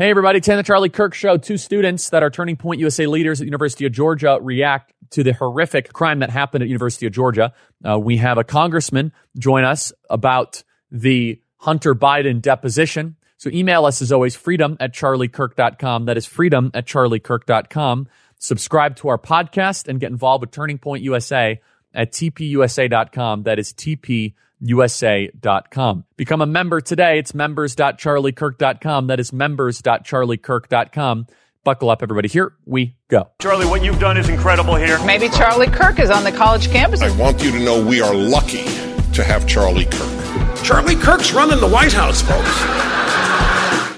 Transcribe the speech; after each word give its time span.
Hey, 0.00 0.08
everybody. 0.08 0.40
The 0.40 0.62
Charlie 0.62 0.88
Kirk 0.88 1.12
Show. 1.12 1.36
Two 1.36 1.58
students 1.58 2.08
that 2.08 2.22
are 2.22 2.30
Turning 2.30 2.56
Point 2.56 2.80
USA 2.80 3.04
leaders 3.04 3.42
at 3.42 3.44
University 3.44 3.84
of 3.84 3.92
Georgia 3.92 4.38
react 4.40 4.94
to 5.10 5.22
the 5.22 5.34
horrific 5.34 5.92
crime 5.92 6.20
that 6.20 6.30
happened 6.30 6.62
at 6.62 6.70
University 6.70 7.04
of 7.04 7.12
Georgia. 7.12 7.52
Uh, 7.86 7.98
we 7.98 8.16
have 8.16 8.38
a 8.38 8.42
congressman 8.42 9.12
join 9.38 9.62
us 9.62 9.92
about 10.08 10.64
the 10.90 11.38
Hunter 11.58 11.94
Biden 11.94 12.40
deposition. 12.40 13.16
So 13.36 13.50
email 13.50 13.84
us 13.84 14.00
as 14.00 14.10
always, 14.10 14.34
freedom 14.34 14.78
at 14.80 14.94
charliekirk.com. 14.94 16.06
That 16.06 16.16
is 16.16 16.24
freedom 16.24 16.70
at 16.72 16.86
charliekirk.com. 16.86 18.08
Subscribe 18.38 18.96
to 18.96 19.08
our 19.08 19.18
podcast 19.18 19.86
and 19.86 20.00
get 20.00 20.10
involved 20.10 20.40
with 20.40 20.50
Turning 20.50 20.78
Point 20.78 21.02
USA 21.02 21.60
at 21.92 22.10
tpusa.com. 22.12 23.42
That 23.42 23.58
is 23.58 23.74
TP 23.74 24.32
USA.com. 24.60 26.04
Become 26.16 26.42
a 26.42 26.46
member 26.46 26.80
today. 26.80 27.18
It's 27.18 27.34
members.charliekirk.com. 27.34 29.06
That 29.08 29.20
is 29.20 29.32
members.charliekirk.com. 29.32 31.26
Buckle 31.62 31.90
up, 31.90 32.02
everybody. 32.02 32.28
Here 32.28 32.54
we 32.64 32.96
go. 33.08 33.30
Charlie, 33.40 33.66
what 33.66 33.84
you've 33.84 33.98
done 33.98 34.16
is 34.16 34.28
incredible 34.30 34.76
here. 34.76 34.98
Maybe 35.04 35.28
Charlie 35.28 35.66
Kirk 35.66 35.98
is 35.98 36.10
on 36.10 36.24
the 36.24 36.32
college 36.32 36.70
campus. 36.70 37.02
I 37.02 37.14
want 37.18 37.42
you 37.42 37.50
to 37.52 37.58
know 37.58 37.84
we 37.84 38.00
are 38.00 38.14
lucky 38.14 38.64
to 39.12 39.22
have 39.22 39.46
Charlie 39.46 39.84
Kirk. 39.84 40.64
Charlie 40.64 40.96
Kirk's 40.96 41.32
running 41.32 41.60
the 41.60 41.68
White 41.68 41.92
House, 41.92 42.22
folks. 42.22 42.99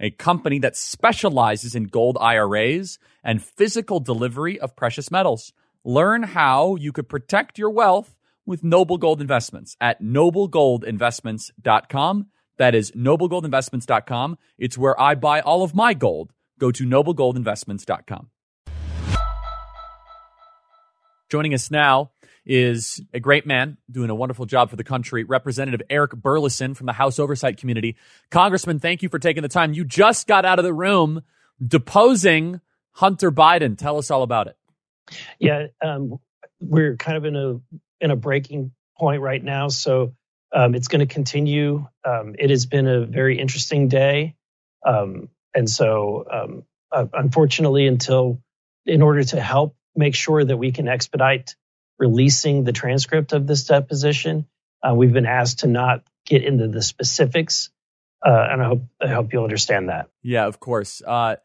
a 0.00 0.10
company 0.10 0.58
that 0.58 0.76
specializes 0.76 1.74
in 1.74 1.84
gold 1.84 2.18
IRAs 2.20 2.98
and 3.22 3.44
physical 3.44 4.00
delivery 4.00 4.58
of 4.58 4.74
precious 4.74 5.10
metals. 5.10 5.52
Learn 5.84 6.22
how 6.22 6.76
you 6.76 6.92
could 6.92 7.06
protect 7.08 7.58
your 7.58 7.70
wealth 7.70 8.16
with 8.46 8.64
Noble 8.64 8.96
Gold 8.98 9.20
Investments 9.20 9.76
at 9.80 10.02
noblegoldinvestments.com. 10.02 12.26
That 12.56 12.74
is 12.74 12.90
noblegoldinvestments.com. 12.92 14.38
It's 14.58 14.76
where 14.76 15.00
I 15.00 15.14
buy 15.14 15.40
all 15.40 15.62
of 15.62 15.74
my 15.74 15.94
gold. 15.94 16.32
Go 16.58 16.70
to 16.72 16.84
noblegoldinvestments.com. 16.84 18.28
Joining 21.30 21.54
us 21.54 21.70
now 21.70 22.10
is 22.44 23.00
a 23.12 23.20
great 23.20 23.46
man 23.46 23.76
doing 23.90 24.10
a 24.10 24.14
wonderful 24.14 24.46
job 24.46 24.70
for 24.70 24.76
the 24.76 24.84
country. 24.84 25.24
Representative 25.24 25.82
Eric 25.90 26.12
Burlison 26.12 26.76
from 26.76 26.86
the 26.86 26.92
House 26.92 27.18
Oversight 27.18 27.58
Committee. 27.58 27.96
Congressman, 28.30 28.78
thank 28.78 29.02
you 29.02 29.08
for 29.08 29.18
taking 29.18 29.42
the 29.42 29.48
time. 29.48 29.72
You 29.72 29.84
just 29.84 30.26
got 30.26 30.44
out 30.44 30.58
of 30.58 30.64
the 30.64 30.74
room 30.74 31.22
deposing 31.64 32.60
Hunter 32.92 33.30
Biden. 33.30 33.76
Tell 33.76 33.98
us 33.98 34.10
all 34.10 34.22
about 34.22 34.46
it. 34.46 34.56
Yeah, 35.38 35.66
um, 35.84 36.18
we're 36.60 36.96
kind 36.96 37.16
of 37.16 37.24
in 37.24 37.36
a 37.36 37.60
in 38.00 38.10
a 38.10 38.16
breaking 38.16 38.72
point 38.98 39.20
right 39.20 39.42
now, 39.42 39.68
so 39.68 40.14
um, 40.54 40.74
it's 40.74 40.88
going 40.88 41.06
to 41.06 41.12
continue. 41.12 41.86
Um, 42.04 42.34
it 42.38 42.50
has 42.50 42.66
been 42.66 42.86
a 42.86 43.04
very 43.06 43.38
interesting 43.38 43.88
day, 43.88 44.36
um, 44.86 45.28
and 45.54 45.68
so 45.68 46.24
um, 46.32 46.62
uh, 46.92 47.06
unfortunately, 47.12 47.86
until 47.86 48.40
in 48.86 49.02
order 49.02 49.24
to 49.24 49.40
help 49.40 49.76
make 49.94 50.14
sure 50.14 50.44
that 50.44 50.56
we 50.56 50.72
can 50.72 50.88
expedite 50.88 51.56
releasing 52.00 52.64
the 52.64 52.72
transcript 52.72 53.32
of 53.32 53.46
this 53.46 53.64
deposition. 53.64 54.46
Uh, 54.82 54.94
we've 54.94 55.12
been 55.12 55.26
asked 55.26 55.60
to 55.60 55.66
not 55.68 56.02
get 56.24 56.42
into 56.42 56.66
the 56.66 56.82
specifics, 56.82 57.70
uh, 58.26 58.48
and 58.50 58.62
I 58.62 58.66
hope 58.66 58.82
I 59.00 59.08
hope 59.08 59.32
you'll 59.32 59.44
understand 59.44 59.90
that. 59.90 60.08
Yeah, 60.22 60.46
of 60.46 60.58
course. 60.58 61.02
Uh, 61.06 61.36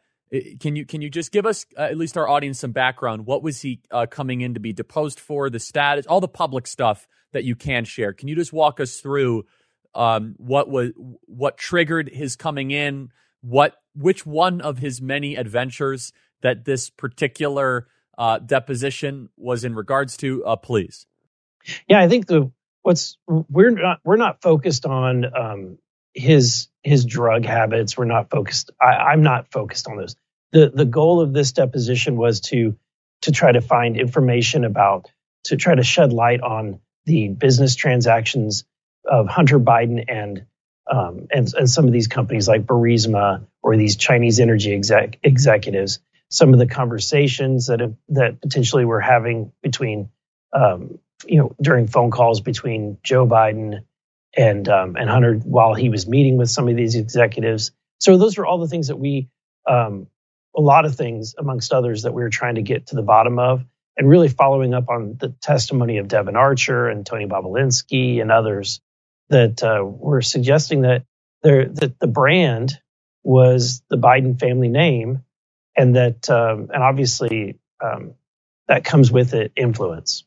can 0.60 0.76
you 0.76 0.86
can 0.86 1.02
you 1.02 1.10
just 1.10 1.32
give 1.32 1.46
us 1.46 1.66
uh, 1.78 1.82
at 1.82 1.98
least 1.98 2.18
our 2.18 2.28
audience 2.28 2.60
some 2.60 2.72
background? 2.72 3.26
What 3.26 3.44
was 3.44 3.62
he 3.62 3.82
uh, 3.92 4.06
coming 4.10 4.42
in 4.42 4.54
to 4.54 4.60
be 4.60 4.74
deposed 4.74 5.20
for? 5.20 5.50
The 5.50 5.60
status, 5.60 6.08
all 6.08 6.22
the 6.22 6.28
public 6.28 6.66
stuff 6.66 7.08
that 7.34 7.44
you 7.44 7.56
can 7.56 7.84
share. 7.84 8.14
Can 8.14 8.30
you 8.30 8.36
just 8.36 8.54
walk 8.54 8.80
us 8.80 9.00
through 9.02 9.46
um, 9.94 10.36
what 10.38 10.70
was 10.70 10.92
what 10.96 11.58
triggered 11.58 12.10
his 12.10 12.38
coming 12.38 12.72
in? 12.72 13.10
What 13.42 13.76
which 13.94 14.26
one 14.26 14.62
of 14.62 14.78
his 14.78 15.02
many 15.02 15.36
adventures 15.36 16.14
that 16.42 16.64
this 16.64 16.90
particular 16.90 17.88
uh, 18.18 18.40
deposition 18.40 19.30
was 19.38 19.64
in 19.64 19.76
regards 19.76 20.18
to, 20.18 20.46
uh, 20.46 20.56
please. 20.56 21.06
Yeah, 21.88 22.02
I 22.02 22.08
think 22.10 22.28
the 22.28 22.52
what's 22.84 23.18
we're 23.28 23.72
not 23.72 24.00
we're 24.04 24.18
not 24.18 24.42
focused 24.42 24.86
on 24.86 25.26
um, 25.36 25.78
his 26.14 26.68
his 26.84 27.06
drug 27.06 27.46
habits. 27.46 27.98
We're 27.98 28.06
not 28.06 28.30
focused. 28.30 28.72
I, 28.82 29.12
I'm 29.12 29.24
not 29.24 29.52
focused 29.52 29.88
on 29.88 29.98
those. 29.98 30.16
the 30.52 30.72
The 30.74 30.86
goal 30.86 31.22
of 31.22 31.34
this 31.34 31.52
deposition 31.54 32.18
was 32.18 32.42
to 32.42 32.76
to 33.24 33.32
try 33.32 33.52
to 33.52 33.62
find 33.62 33.98
information 33.98 34.66
about 34.66 35.12
to 35.46 35.58
try 35.58 35.76
to 35.76 35.84
shed 35.84 36.14
light 36.14 36.42
on 36.42 36.80
the 37.06 37.30
business 37.30 37.76
transactions 37.76 38.66
of 39.06 39.28
Hunter 39.28 39.60
Biden 39.60 40.06
and 40.08 40.46
um, 40.92 41.28
and, 41.32 41.52
and 41.56 41.70
some 41.70 41.86
of 41.88 41.94
these 41.94 42.08
companies 42.08 42.48
like 42.48 42.66
Burisma 42.66 43.46
or 43.64 43.76
these 43.78 43.96
Chinese 43.96 44.40
energy 44.40 44.74
exec, 44.76 45.18
executives 45.24 46.00
some 46.36 46.54
of 46.54 46.60
the 46.60 46.68
conversations 46.68 47.68
that 47.68 47.80
have, 47.80 47.96
that 48.10 48.42
potentially 48.42 48.84
we're 48.84 49.00
having 49.00 49.52
between 49.62 50.10
um, 50.54 51.00
you 51.26 51.38
know 51.38 51.56
during 51.62 51.88
phone 51.88 52.12
calls 52.12 52.42
between 52.42 52.98
Joe 53.04 53.26
Biden 53.26 53.86
and 54.36 54.68
um, 54.68 54.96
and 54.98 55.10
Hunter 55.10 55.36
while 55.36 55.74
he 55.74 55.90
was 55.90 56.08
meeting 56.08 56.38
with 56.38 56.50
some 56.50 56.68
of 56.68 56.76
these 56.76 56.96
executives. 56.96 57.72
So 58.00 58.18
those 58.18 58.38
are 58.38 58.46
all 58.46 58.60
the 58.60 58.68
things 58.68 58.88
that 58.88 58.98
we 58.98 59.30
um, 59.68 60.08
a 60.56 60.62
lot 60.62 60.86
of 60.86 60.96
things 60.96 61.36
amongst 61.38 61.72
others 61.72 62.04
that 62.04 62.14
we 62.14 62.22
were 62.22 62.30
trying 62.30 62.56
to 62.56 62.62
get 62.62 62.88
to 62.88 62.96
the 62.96 63.02
bottom 63.02 63.40
of 63.40 63.64
and 63.98 64.10
really 64.10 64.28
following 64.28 64.74
up 64.74 64.90
on 64.90 65.16
the 65.18 65.30
testimony 65.30 65.98
of 65.98 66.08
Devon 66.08 66.36
Archer 66.36 66.90
and 66.90 67.06
Tony 67.06 67.28
Bobulinski 67.28 68.22
and 68.22 68.32
others 68.32 68.82
that 69.30 69.64
uh, 69.64 69.84
were 69.84 70.22
suggesting 70.22 70.82
that 70.82 71.06
there 71.44 71.66
that 71.66 72.00
the 72.00 72.08
brand 72.08 72.80
was 73.24 73.82
the 73.90 73.98
Biden 73.98 74.40
family 74.40 74.68
name 74.68 75.24
and 75.76 75.96
that 75.96 76.30
um, 76.30 76.70
and 76.74 76.84
obviously 76.84 77.60
um, 77.84 78.14
that 78.68 78.84
comes 78.84 79.12
with 79.12 79.34
it 79.34 79.52
influence. 79.56 80.24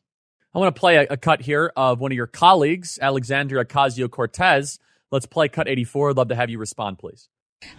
I 0.53 0.59
want 0.59 0.73
to 0.75 0.79
play 0.79 0.95
a, 0.95 1.07
a, 1.11 1.17
cut 1.17 1.41
here 1.41 1.71
of 1.75 1.99
one 1.99 2.11
of 2.11 2.15
your 2.15 2.27
colleagues, 2.27 2.97
Alexandria 3.01 3.65
Ocasio 3.65 4.09
Cortez. 4.09 4.79
Let's 5.11 5.27
play 5.27 5.47
cut 5.47 5.67
84. 5.67 6.11
I'd 6.11 6.17
love 6.17 6.27
to 6.29 6.35
have 6.35 6.49
you 6.49 6.57
respond, 6.57 6.97
please. 6.97 7.29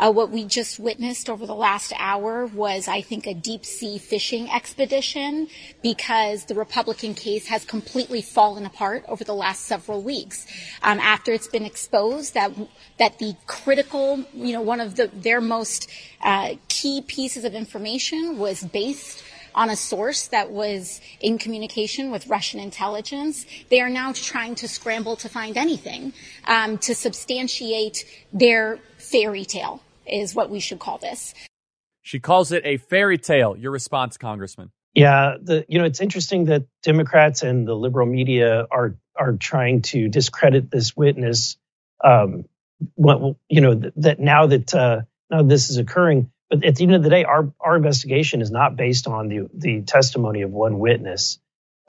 Uh, 0.00 0.10
what 0.10 0.30
we 0.30 0.44
just 0.44 0.78
witnessed 0.78 1.28
over 1.28 1.46
the 1.46 1.54
last 1.54 1.92
hour 1.98 2.46
was, 2.46 2.88
I 2.88 3.02
think, 3.02 3.26
a 3.26 3.34
deep 3.34 3.64
sea 3.64 3.98
fishing 3.98 4.50
expedition 4.50 5.48
because 5.82 6.46
the 6.46 6.54
Republican 6.54 7.14
case 7.14 7.46
has 7.48 7.64
completely 7.64 8.22
fallen 8.22 8.64
apart 8.64 9.04
over 9.08 9.24
the 9.24 9.34
last 9.34 9.64
several 9.64 10.02
weeks. 10.02 10.46
Um, 10.82 10.98
after 11.00 11.32
it's 11.32 11.48
been 11.48 11.64
exposed 11.64 12.34
that 12.34 12.52
that 12.98 13.18
the 13.18 13.34
critical, 13.46 14.24
you 14.32 14.54
know, 14.54 14.62
one 14.62 14.80
of 14.80 14.96
the 14.96 15.08
their 15.12 15.40
most 15.40 15.90
uh, 16.22 16.54
key 16.68 17.02
pieces 17.06 17.44
of 17.44 17.54
information 17.54 18.38
was 18.38 18.62
based 18.64 19.22
on 19.54 19.68
a 19.68 19.76
source 19.76 20.28
that 20.28 20.50
was 20.50 21.00
in 21.20 21.36
communication 21.36 22.10
with 22.10 22.26
Russian 22.28 22.60
intelligence. 22.60 23.44
They 23.68 23.80
are 23.80 23.90
now 23.90 24.12
trying 24.12 24.54
to 24.56 24.68
scramble 24.68 25.16
to 25.16 25.28
find 25.28 25.56
anything 25.56 26.12
um, 26.46 26.78
to 26.78 26.94
substantiate 26.94 28.04
their 28.32 28.78
fairy 29.10 29.44
tale, 29.44 29.82
is 30.06 30.34
what 30.34 30.50
we 30.50 30.60
should 30.60 30.78
call 30.78 30.98
this. 30.98 31.34
She 32.02 32.20
calls 32.20 32.52
it 32.52 32.62
a 32.64 32.78
fairy 32.78 33.18
tale. 33.18 33.56
Your 33.56 33.72
response, 33.72 34.16
Congressman? 34.16 34.70
Yeah, 34.94 35.36
the, 35.40 35.64
you 35.68 35.78
know 35.78 35.84
it's 35.84 36.00
interesting 36.00 36.46
that 36.46 36.64
Democrats 36.82 37.42
and 37.42 37.66
the 37.66 37.74
liberal 37.74 38.06
media 38.06 38.66
are 38.70 38.96
are 39.14 39.34
trying 39.34 39.82
to 39.82 40.08
discredit 40.08 40.70
this 40.70 40.96
witness. 40.96 41.56
Um, 42.02 42.46
what, 42.94 43.36
you 43.48 43.60
know 43.60 43.74
that 43.96 44.18
now 44.18 44.46
that 44.46 44.74
uh, 44.74 45.02
now 45.30 45.42
this 45.42 45.70
is 45.70 45.76
occurring, 45.76 46.32
but 46.48 46.64
at 46.64 46.76
the 46.76 46.84
end 46.84 46.94
of 46.94 47.02
the 47.02 47.10
day, 47.10 47.24
our 47.24 47.52
our 47.60 47.76
investigation 47.76 48.40
is 48.40 48.50
not 48.50 48.76
based 48.76 49.06
on 49.06 49.28
the 49.28 49.48
the 49.54 49.82
testimony 49.82 50.42
of 50.42 50.50
one 50.50 50.78
witness. 50.78 51.38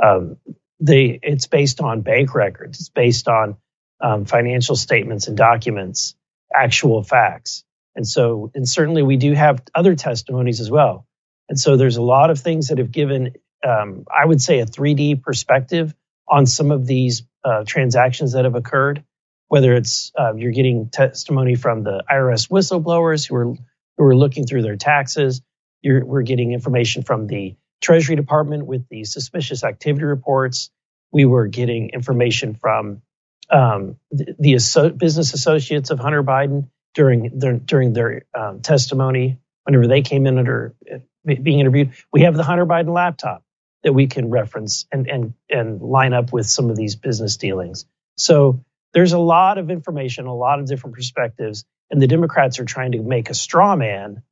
Um, 0.03 0.37
they 0.79 1.19
it's 1.23 1.47
based 1.47 1.81
on 1.81 2.01
bank 2.01 2.35
records. 2.35 2.79
It's 2.79 2.89
based 2.89 3.27
on 3.27 3.57
um, 3.99 4.25
financial 4.25 4.75
statements 4.75 5.27
and 5.27 5.37
documents, 5.37 6.15
actual 6.55 7.03
facts. 7.03 7.63
And 7.95 8.07
so, 8.07 8.51
and 8.55 8.67
certainly 8.67 9.03
we 9.03 9.17
do 9.17 9.33
have 9.33 9.61
other 9.75 9.95
testimonies 9.95 10.59
as 10.59 10.71
well. 10.71 11.05
And 11.49 11.59
so 11.59 11.75
there's 11.75 11.97
a 11.97 12.01
lot 12.01 12.29
of 12.29 12.39
things 12.39 12.69
that 12.69 12.77
have 12.77 12.91
given, 12.91 13.33
um, 13.67 14.05
I 14.09 14.25
would 14.25 14.41
say, 14.41 14.59
a 14.59 14.65
3D 14.65 15.21
perspective 15.21 15.93
on 16.27 16.45
some 16.45 16.71
of 16.71 16.87
these 16.87 17.23
uh, 17.43 17.63
transactions 17.65 18.33
that 18.33 18.45
have 18.45 18.55
occurred. 18.55 19.03
Whether 19.49 19.75
it's 19.75 20.13
uh, 20.17 20.33
you're 20.35 20.53
getting 20.53 20.89
testimony 20.89 21.55
from 21.55 21.83
the 21.83 22.03
IRS 22.09 22.49
whistleblowers 22.49 23.27
who 23.27 23.35
are 23.35 23.55
who 23.97 24.05
are 24.05 24.15
looking 24.15 24.47
through 24.47 24.61
their 24.61 24.77
taxes. 24.77 25.41
You're, 25.81 26.05
we're 26.05 26.21
getting 26.21 26.53
information 26.53 27.03
from 27.03 27.27
the 27.27 27.55
Treasury 27.81 28.15
Department 28.15 28.65
with 28.65 28.87
the 28.89 29.03
suspicious 29.03 29.63
activity 29.63 30.05
reports. 30.05 30.69
We 31.11 31.25
were 31.25 31.47
getting 31.47 31.89
information 31.89 32.53
from 32.55 33.01
um, 33.51 33.97
the, 34.11 34.35
the 34.39 34.93
business 34.97 35.33
associates 35.33 35.89
of 35.89 35.99
Hunter 35.99 36.23
Biden 36.23 36.69
during 36.93 37.39
their 37.39 37.57
during 37.57 37.93
their 37.93 38.23
um, 38.37 38.61
testimony 38.61 39.37
whenever 39.63 39.87
they 39.87 40.01
came 40.01 40.25
in 40.25 40.37
under 40.37 40.73
uh, 40.91 40.97
being 41.25 41.59
interviewed. 41.59 41.91
We 42.11 42.21
have 42.21 42.35
the 42.35 42.43
Hunter 42.43 42.65
Biden 42.65 42.93
laptop 42.93 43.43
that 43.83 43.93
we 43.93 44.07
can 44.07 44.29
reference 44.29 44.85
and 44.91 45.07
and 45.07 45.33
and 45.49 45.81
line 45.81 46.13
up 46.13 46.31
with 46.31 46.47
some 46.47 46.69
of 46.69 46.75
these 46.75 46.95
business 46.95 47.37
dealings. 47.37 47.85
So 48.17 48.63
there's 48.93 49.13
a 49.13 49.19
lot 49.19 49.57
of 49.57 49.69
information, 49.69 50.25
a 50.25 50.35
lot 50.35 50.59
of 50.59 50.67
different 50.67 50.95
perspectives, 50.95 51.65
and 51.89 52.01
the 52.01 52.07
Democrats 52.07 52.59
are 52.59 52.65
trying 52.65 52.93
to 52.93 53.01
make 53.01 53.29
a 53.29 53.33
straw 53.33 53.75
man 53.75 54.23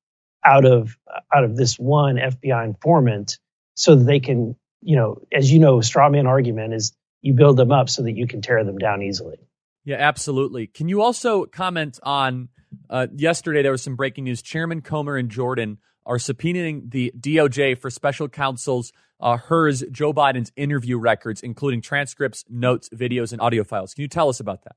out 0.43 0.65
of 0.65 0.97
out 1.33 1.43
of 1.43 1.55
this 1.55 1.77
one 1.77 2.15
FBI 2.15 2.65
informant 2.65 3.37
so 3.75 3.95
that 3.95 4.03
they 4.03 4.19
can, 4.19 4.55
you 4.81 4.95
know, 4.95 5.21
as 5.31 5.51
you 5.51 5.59
know, 5.59 5.81
straw 5.81 6.09
man 6.09 6.27
argument 6.27 6.73
is 6.73 6.93
you 7.21 7.33
build 7.33 7.57
them 7.57 7.71
up 7.71 7.89
so 7.89 8.03
that 8.03 8.13
you 8.13 8.27
can 8.27 8.41
tear 8.41 8.63
them 8.63 8.77
down 8.77 9.01
easily. 9.01 9.37
Yeah, 9.85 9.97
absolutely. 9.97 10.67
Can 10.67 10.89
you 10.89 11.01
also 11.01 11.45
comment 11.45 11.99
on 12.03 12.49
uh, 12.89 13.07
yesterday? 13.15 13.61
There 13.61 13.71
was 13.71 13.81
some 13.81 13.95
breaking 13.95 14.25
news. 14.25 14.41
Chairman 14.41 14.81
Comer 14.81 15.17
and 15.17 15.29
Jordan 15.29 15.79
are 16.05 16.17
subpoenaing 16.17 16.91
the 16.91 17.11
DOJ 17.19 17.77
for 17.77 17.89
special 17.89 18.27
counsel's 18.27 18.91
uh, 19.19 19.37
Hur's 19.37 19.83
Joe 19.91 20.13
Biden's 20.13 20.51
interview 20.55 20.97
records, 20.97 21.41
including 21.41 21.81
transcripts, 21.81 22.45
notes, 22.49 22.89
videos, 22.89 23.31
and 23.31 23.41
audio 23.41 23.63
files. 23.63 23.93
Can 23.93 24.01
you 24.03 24.07
tell 24.07 24.29
us 24.29 24.39
about 24.39 24.63
that? 24.63 24.75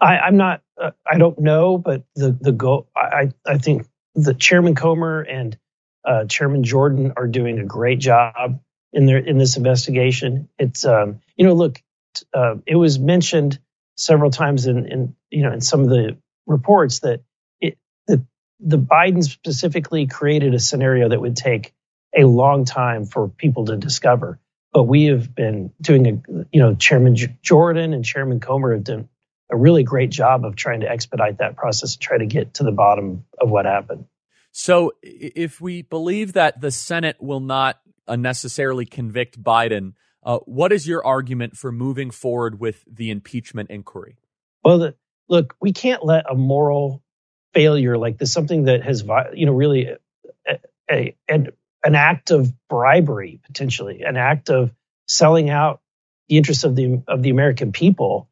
I, 0.00 0.26
am 0.26 0.36
not. 0.36 0.62
Uh, 0.80 0.90
I 1.10 1.18
don't 1.18 1.38
know, 1.38 1.78
but 1.78 2.04
the 2.14 2.36
the 2.38 2.52
goal. 2.52 2.88
I 2.96 3.30
I 3.46 3.58
think 3.58 3.86
the 4.14 4.34
Chairman 4.34 4.74
Comer 4.74 5.20
and 5.22 5.56
uh, 6.04 6.24
Chairman 6.26 6.64
Jordan 6.64 7.12
are 7.16 7.26
doing 7.26 7.58
a 7.58 7.64
great 7.64 8.00
job 8.00 8.60
in 8.94 9.06
their 9.06 9.18
in 9.18 9.36
this 9.36 9.56
investigation. 9.56 10.48
It's 10.58 10.84
um, 10.86 11.20
you 11.36 11.44
know, 11.44 11.52
look, 11.52 11.82
uh, 12.32 12.56
it 12.66 12.76
was 12.76 12.98
mentioned 12.98 13.58
several 13.96 14.30
times 14.30 14.66
in, 14.66 14.86
in 14.86 15.16
you 15.30 15.42
know 15.42 15.52
in 15.52 15.60
some 15.60 15.80
of 15.80 15.90
the 15.90 16.16
reports 16.46 17.00
that 17.00 17.20
it 17.60 17.76
the 18.06 18.24
the 18.60 18.78
Biden 18.78 19.22
specifically 19.22 20.06
created 20.06 20.54
a 20.54 20.60
scenario 20.60 21.08
that 21.08 21.20
would 21.20 21.36
take 21.36 21.74
a 22.16 22.24
long 22.24 22.64
time 22.64 23.04
for 23.04 23.28
people 23.28 23.66
to 23.66 23.76
discover. 23.76 24.38
But 24.72 24.84
we 24.84 25.06
have 25.06 25.34
been 25.34 25.72
doing 25.80 26.06
a 26.06 26.44
you 26.52 26.60
know 26.60 26.74
Chairman 26.74 27.16
Jordan 27.42 27.92
and 27.92 28.04
Chairman 28.04 28.40
Comer 28.40 28.74
have 28.74 28.84
done 28.84 29.08
a 29.50 29.56
really 29.56 29.82
great 29.82 30.10
job 30.10 30.44
of 30.44 30.56
trying 30.56 30.80
to 30.80 30.90
expedite 30.90 31.38
that 31.38 31.56
process 31.56 31.94
and 31.94 32.00
try 32.00 32.18
to 32.18 32.26
get 32.26 32.54
to 32.54 32.64
the 32.64 32.72
bottom 32.72 33.24
of 33.38 33.50
what 33.50 33.66
happened. 33.66 34.06
So, 34.56 34.92
if 35.02 35.60
we 35.60 35.82
believe 35.82 36.34
that 36.34 36.60
the 36.60 36.70
Senate 36.70 37.16
will 37.20 37.40
not 37.40 37.80
unnecessarily 38.06 38.86
convict 38.86 39.42
Biden, 39.42 39.92
uh, 40.22 40.38
what 40.46 40.72
is 40.72 40.86
your 40.86 41.04
argument 41.04 41.56
for 41.56 41.70
moving 41.70 42.10
forward 42.10 42.58
with 42.58 42.84
the 42.90 43.10
impeachment 43.10 43.70
inquiry? 43.70 44.16
Well, 44.64 44.78
the, 44.78 44.94
look, 45.28 45.54
we 45.60 45.72
can't 45.72 46.04
let 46.04 46.30
a 46.30 46.34
moral 46.34 47.02
failure 47.52 47.96
like 47.98 48.18
this, 48.18 48.32
something 48.32 48.64
that 48.64 48.82
has, 48.82 49.04
you 49.34 49.46
know, 49.46 49.52
really 49.52 49.88
a, 50.48 50.58
a, 50.90 51.16
an, 51.28 51.48
an 51.84 51.94
act 51.94 52.30
of 52.30 52.52
bribery, 52.68 53.40
potentially, 53.44 54.02
an 54.02 54.16
act 54.16 54.50
of 54.50 54.72
selling 55.06 55.50
out 55.50 55.80
the 56.28 56.38
interests 56.38 56.64
of 56.64 56.74
the 56.74 57.02
of 57.06 57.22
the 57.22 57.30
American 57.30 57.72
people. 57.72 58.28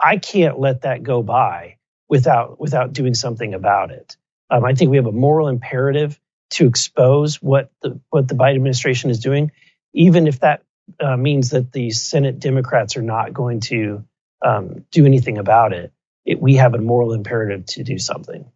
I 0.00 0.16
can't 0.16 0.58
let 0.58 0.82
that 0.82 1.02
go 1.02 1.22
by 1.22 1.76
without 2.08 2.58
without 2.58 2.92
doing 2.92 3.14
something 3.14 3.54
about 3.54 3.90
it. 3.90 4.16
Um, 4.50 4.64
I 4.64 4.74
think 4.74 4.90
we 4.90 4.96
have 4.96 5.06
a 5.06 5.12
moral 5.12 5.48
imperative 5.48 6.18
to 6.50 6.66
expose 6.66 7.42
what 7.42 7.70
the 7.82 8.00
what 8.10 8.28
the 8.28 8.34
Biden 8.34 8.56
administration 8.56 9.10
is 9.10 9.20
doing, 9.20 9.52
even 9.92 10.26
if 10.26 10.40
that 10.40 10.62
uh, 11.00 11.16
means 11.16 11.50
that 11.50 11.72
the 11.72 11.90
Senate 11.90 12.38
Democrats 12.38 12.96
are 12.96 13.02
not 13.02 13.32
going 13.32 13.60
to 13.60 14.04
um, 14.44 14.84
do 14.90 15.06
anything 15.06 15.38
about 15.38 15.72
it, 15.72 15.92
it. 16.24 16.40
We 16.40 16.56
have 16.56 16.74
a 16.74 16.78
moral 16.78 17.12
imperative 17.12 17.66
to 17.66 17.84
do 17.84 17.98
something. 17.98 18.50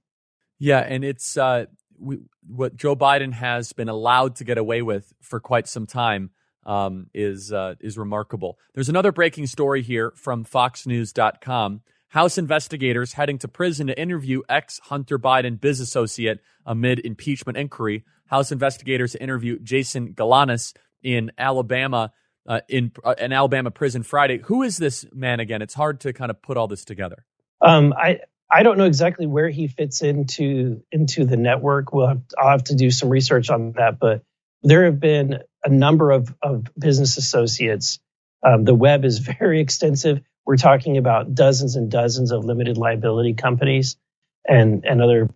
Yeah, 0.58 0.80
and 0.80 1.04
it's 1.04 1.36
uh, 1.36 1.66
we, 1.98 2.18
what 2.46 2.76
Joe 2.76 2.96
Biden 2.96 3.32
has 3.32 3.72
been 3.72 3.88
allowed 3.88 4.36
to 4.36 4.44
get 4.44 4.58
away 4.58 4.82
with 4.82 5.12
for 5.22 5.40
quite 5.40 5.68
some 5.68 5.86
time 5.86 6.30
um, 6.66 7.06
is 7.14 7.52
uh, 7.52 7.74
is 7.80 7.96
remarkable. 7.96 8.58
There's 8.74 8.88
another 8.88 9.12
breaking 9.12 9.46
story 9.46 9.82
here 9.82 10.12
from 10.16 10.44
FoxNews.com. 10.44 11.82
House 12.08 12.38
investigators 12.38 13.12
heading 13.12 13.38
to 13.38 13.48
prison 13.48 13.88
to 13.88 14.00
interview 14.00 14.40
ex 14.48 14.80
Hunter 14.84 15.18
Biden 15.18 15.60
biz 15.60 15.78
associate 15.80 16.40
amid 16.64 17.00
impeachment 17.00 17.58
inquiry. 17.58 18.04
House 18.26 18.50
investigators 18.50 19.14
interview 19.14 19.58
Jason 19.58 20.14
Galanis 20.14 20.74
in 21.02 21.30
Alabama, 21.36 22.12
uh, 22.46 22.60
in 22.68 22.92
uh, 23.04 23.14
an 23.18 23.32
Alabama 23.32 23.70
prison 23.70 24.02
Friday. 24.02 24.38
Who 24.44 24.62
is 24.62 24.78
this 24.78 25.04
man 25.12 25.40
again? 25.40 25.60
It's 25.60 25.74
hard 25.74 26.00
to 26.00 26.12
kind 26.12 26.30
of 26.30 26.40
put 26.40 26.56
all 26.56 26.66
this 26.66 26.84
together. 26.84 27.26
Um, 27.60 27.92
I 27.92 28.20
I 28.50 28.62
don't 28.62 28.78
know 28.78 28.84
exactly 28.84 29.26
where 29.26 29.50
he 29.50 29.68
fits 29.68 30.02
into 30.02 30.82
into 30.90 31.26
the 31.26 31.36
network. 31.36 31.92
We'll 31.92 32.08
have, 32.08 32.22
I'll 32.38 32.50
have 32.50 32.64
to 32.64 32.74
do 32.74 32.90
some 32.90 33.10
research 33.10 33.50
on 33.50 33.72
that, 33.72 33.98
but 33.98 34.22
there 34.62 34.86
have 34.86 34.98
been 34.98 35.40
a 35.62 35.68
number 35.68 36.10
of 36.10 36.34
of 36.42 36.64
business 36.78 37.18
associates. 37.18 37.98
Um, 38.42 38.64
the 38.64 38.74
web 38.74 39.04
is 39.04 39.18
very 39.38 39.60
extensive. 39.60 40.22
We're 40.48 40.56
talking 40.56 40.96
about 40.96 41.34
dozens 41.34 41.76
and 41.76 41.90
dozens 41.90 42.32
of 42.32 42.42
limited 42.42 42.78
liability 42.78 43.34
companies 43.34 43.98
and 44.46 44.82
and 44.86 45.02
other 45.02 45.28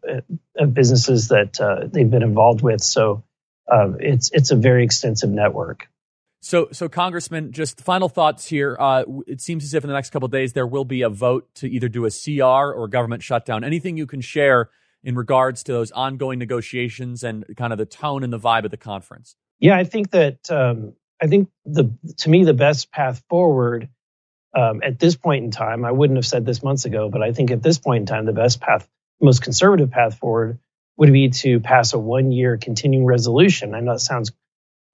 uh, 0.59 0.64
businesses 0.64 1.29
that 1.29 1.61
uh, 1.61 1.87
they've 1.87 2.11
been 2.11 2.23
involved 2.23 2.62
with. 2.62 2.81
So 2.81 3.23
um, 3.70 3.99
it's 4.00 4.31
it's 4.32 4.53
a 4.53 4.56
very 4.56 4.85
extensive 4.85 5.29
network. 5.29 5.87
So, 6.41 6.69
so 6.73 6.88
Congressman, 6.88 7.53
just 7.53 7.82
final 7.82 8.09
thoughts 8.09 8.47
here. 8.47 8.75
Uh, 8.81 9.05
it 9.26 9.43
seems 9.43 9.64
as 9.64 9.75
if 9.75 9.85
in 9.85 9.88
the 9.88 9.94
next 9.94 10.12
couple 10.12 10.25
of 10.25 10.32
days 10.32 10.55
there 10.55 10.67
will 10.67 10.87
be 10.87 11.03
a 11.03 11.11
vote 11.11 11.47
to 11.56 11.70
either 11.70 11.91
do 11.91 12.06
a 12.06 12.11
CR 12.11 12.73
or 12.73 12.88
government 12.88 13.23
shutdown. 13.23 13.64
Anything 13.64 13.99
you 13.99 14.06
can 14.06 14.23
share 14.23 14.70
in 15.05 15.14
regards 15.14 15.62
to 15.64 15.73
those 15.73 15.93
ongoing 15.93 16.38
negotiations 16.38 17.23
and 17.23 17.44
kind 17.59 17.75
of 17.75 17.79
the 17.79 17.85
tone 17.85 18.25
and 18.25 18.32
the 18.32 18.38
vibe 18.38 18.64
of 18.64 18.70
the 18.70 18.79
conference? 18.79 19.37
Yeah, 19.61 19.76
I 19.76 19.85
think 19.85 20.12
that 20.12 20.50
um, 20.50 20.94
I 21.20 21.26
think 21.26 21.50
the 21.67 21.93
to 22.17 22.31
me 22.31 22.44
the 22.44 22.55
best 22.55 22.91
path 22.91 23.23
forward 23.29 23.91
um, 24.54 24.81
at 24.82 24.99
this 24.99 25.16
point 25.16 25.44
in 25.44 25.50
time, 25.50 25.84
I 25.84 25.93
wouldn't 25.93 26.16
have 26.16 26.26
said 26.26 26.44
this 26.44 26.62
months 26.62 26.84
ago, 26.84 27.08
but 27.08 27.22
I 27.22 27.32
think 27.32 27.50
at 27.50 27.62
this 27.62 27.78
point 27.78 28.02
in 28.02 28.06
time, 28.06 28.26
the 28.26 28.32
best 28.32 28.60
path, 28.60 28.87
most 29.20 29.43
conservative 29.43 29.90
path 29.90 30.19
forward 30.19 30.58
would 30.96 31.12
be 31.12 31.31
to 31.31 31.60
pass 31.60 31.94
a 31.94 31.99
one 31.99 32.32
year 32.32 32.58
continuing 32.58 33.06
resolution. 33.06 33.75
I 33.75 33.81
know 33.81 33.93
that 33.93 34.00
sounds 34.00 34.32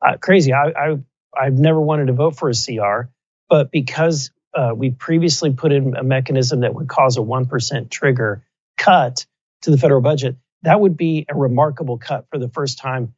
uh, 0.01 0.17
crazy. 0.17 0.53
I, 0.53 0.69
I, 0.69 0.99
I've 1.37 1.59
never 1.59 1.81
wanted 1.81 2.07
to 2.07 2.13
vote 2.13 2.37
for 2.37 2.51
a 2.51 2.55
CR, 2.55 3.11
but 3.49 3.71
because 3.71 4.31
uh, 4.55 4.73
we 4.75 4.91
previously 4.91 5.53
put 5.53 5.73
in 5.73 5.97
a 5.97 6.05
mechanism 6.05 6.61
that 6.61 6.75
would 6.75 6.89
cause 6.89 7.17
a 7.17 7.21
1% 7.21 7.91
trigger 7.91 8.45
cut 8.77 9.27
to 9.63 9.71
the 9.71 9.79
federal 9.79 10.01
budget, 10.01 10.37
that 10.63 10.81
would 10.81 10.97
be 10.97 11.27
a 11.29 11.35
remarkable 11.35 11.99
cut 11.99 12.27
for 12.31 12.39
the 12.39 12.49
first 12.49 12.79
time 12.79 13.15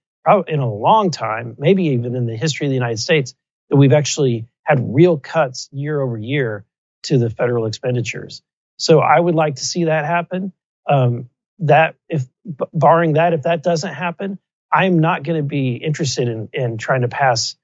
in 0.49 0.61
a 0.61 0.73
long 0.73 1.11
time, 1.11 1.56
maybe 1.59 1.85
even 1.88 2.14
in 2.14 2.26
the 2.26 2.37
history 2.37 2.66
of 2.66 2.70
the 2.70 2.75
United 2.75 2.99
States, 2.99 3.35
that 3.68 3.76
we've 3.76 3.92
actually 3.92 4.47
had 4.62 4.95
real 4.95 5.19
cuts 5.19 5.69
year 5.73 6.00
over 6.00 6.17
year 6.17 6.64
to 7.05 7.19
the 7.19 7.31
federal 7.31 7.67
expenditures. 7.67 8.43
So 8.76 9.00
I 9.00 9.19
would 9.19 9.35
like 9.35 9.57
to 9.57 9.64
see 9.64 9.85
that 9.85 10.05
happen. 10.05 10.52
Um, 10.88 11.29
that 11.61 11.97
if 12.09 12.25
barring 12.73 13.14
that, 13.14 13.35
if 13.35 13.43
that 13.43 13.62
doesn't 13.62 13.93
happen, 13.93 14.38
I'm 14.73 14.99
not 15.00 15.23
going 15.23 15.37
to 15.37 15.47
be 15.47 15.76
interested 15.76 16.29
in 16.29 16.49
in 16.52 16.79
trying 16.79 17.02
to 17.02 17.09
pass 17.09 17.57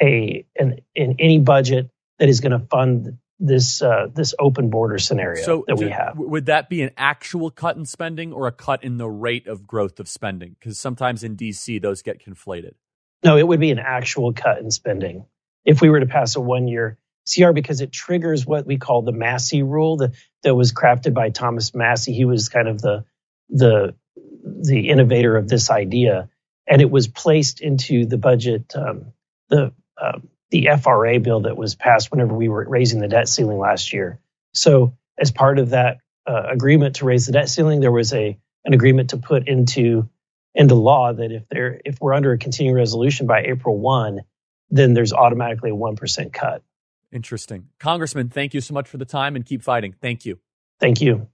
a 0.00 0.46
an, 0.56 0.80
in 0.94 1.16
any 1.18 1.38
budget 1.38 1.90
that 2.18 2.28
is 2.28 2.40
going 2.40 2.52
to 2.52 2.66
fund 2.66 3.18
this 3.40 3.82
uh, 3.82 4.08
this 4.14 4.34
open 4.38 4.70
border 4.70 4.98
scenario 4.98 5.42
so 5.42 5.64
that 5.66 5.76
we 5.76 5.88
have. 5.88 6.16
Would 6.18 6.46
that 6.46 6.68
be 6.68 6.82
an 6.82 6.90
actual 6.96 7.50
cut 7.50 7.76
in 7.76 7.86
spending 7.86 8.32
or 8.32 8.46
a 8.46 8.52
cut 8.52 8.84
in 8.84 8.98
the 8.98 9.08
rate 9.08 9.46
of 9.46 9.66
growth 9.66 9.98
of 9.98 10.08
spending? 10.08 10.56
Because 10.60 10.78
sometimes 10.78 11.24
in 11.24 11.36
DC 11.36 11.80
those 11.80 12.02
get 12.02 12.24
conflated. 12.24 12.74
No, 13.24 13.36
it 13.36 13.46
would 13.46 13.60
be 13.60 13.70
an 13.70 13.78
actual 13.78 14.32
cut 14.32 14.58
in 14.58 14.70
spending 14.70 15.24
if 15.64 15.80
we 15.80 15.90
were 15.90 16.00
to 16.00 16.06
pass 16.06 16.36
a 16.36 16.40
one 16.40 16.68
year 16.68 16.98
CR 17.32 17.52
because 17.52 17.80
it 17.80 17.92
triggers 17.92 18.46
what 18.46 18.66
we 18.66 18.78
call 18.78 19.02
the 19.02 19.12
Massie 19.12 19.62
rule 19.62 19.98
that, 19.98 20.12
that 20.42 20.54
was 20.54 20.72
crafted 20.72 21.14
by 21.14 21.30
Thomas 21.30 21.74
Massie. 21.74 22.12
He 22.12 22.24
was 22.24 22.48
kind 22.48 22.68
of 22.68 22.80
the 22.80 23.04
the 23.48 23.94
the 24.44 24.88
innovator 24.88 25.36
of 25.36 25.48
this 25.48 25.70
idea, 25.70 26.28
and 26.66 26.80
it 26.80 26.90
was 26.90 27.08
placed 27.08 27.60
into 27.60 28.06
the 28.06 28.18
budget 28.18 28.74
um, 28.74 29.12
the 29.48 29.72
um, 30.00 30.28
the 30.50 30.68
FRA 30.80 31.20
bill 31.20 31.40
that 31.40 31.56
was 31.56 31.74
passed 31.74 32.10
whenever 32.10 32.34
we 32.34 32.48
were 32.48 32.66
raising 32.68 33.00
the 33.00 33.08
debt 33.08 33.28
ceiling 33.28 33.58
last 33.58 33.92
year. 33.92 34.18
So 34.52 34.96
as 35.18 35.30
part 35.30 35.58
of 35.58 35.70
that 35.70 35.98
uh, 36.26 36.44
agreement 36.50 36.96
to 36.96 37.04
raise 37.04 37.26
the 37.26 37.32
debt 37.32 37.48
ceiling, 37.48 37.80
there 37.80 37.92
was 37.92 38.12
a 38.12 38.38
an 38.64 38.74
agreement 38.74 39.10
to 39.10 39.18
put 39.18 39.46
into 39.46 40.08
into 40.54 40.74
law 40.74 41.12
that 41.12 41.30
if 41.30 41.48
there 41.48 41.80
if 41.84 42.00
we're 42.00 42.14
under 42.14 42.32
a 42.32 42.38
continuing 42.38 42.76
resolution 42.76 43.26
by 43.26 43.42
April 43.42 43.78
one, 43.78 44.20
then 44.70 44.94
there's 44.94 45.12
automatically 45.12 45.70
a 45.70 45.74
1% 45.74 46.32
cut. 46.32 46.62
Interesting. 47.12 47.68
Congressman, 47.78 48.28
thank 48.28 48.54
you 48.54 48.60
so 48.60 48.72
much 48.72 48.88
for 48.88 48.96
the 48.96 49.04
time 49.04 49.36
and 49.36 49.44
keep 49.44 49.62
fighting. 49.62 49.94
Thank 50.00 50.24
you. 50.24 50.38
Thank 50.78 51.00
you. 51.00 51.28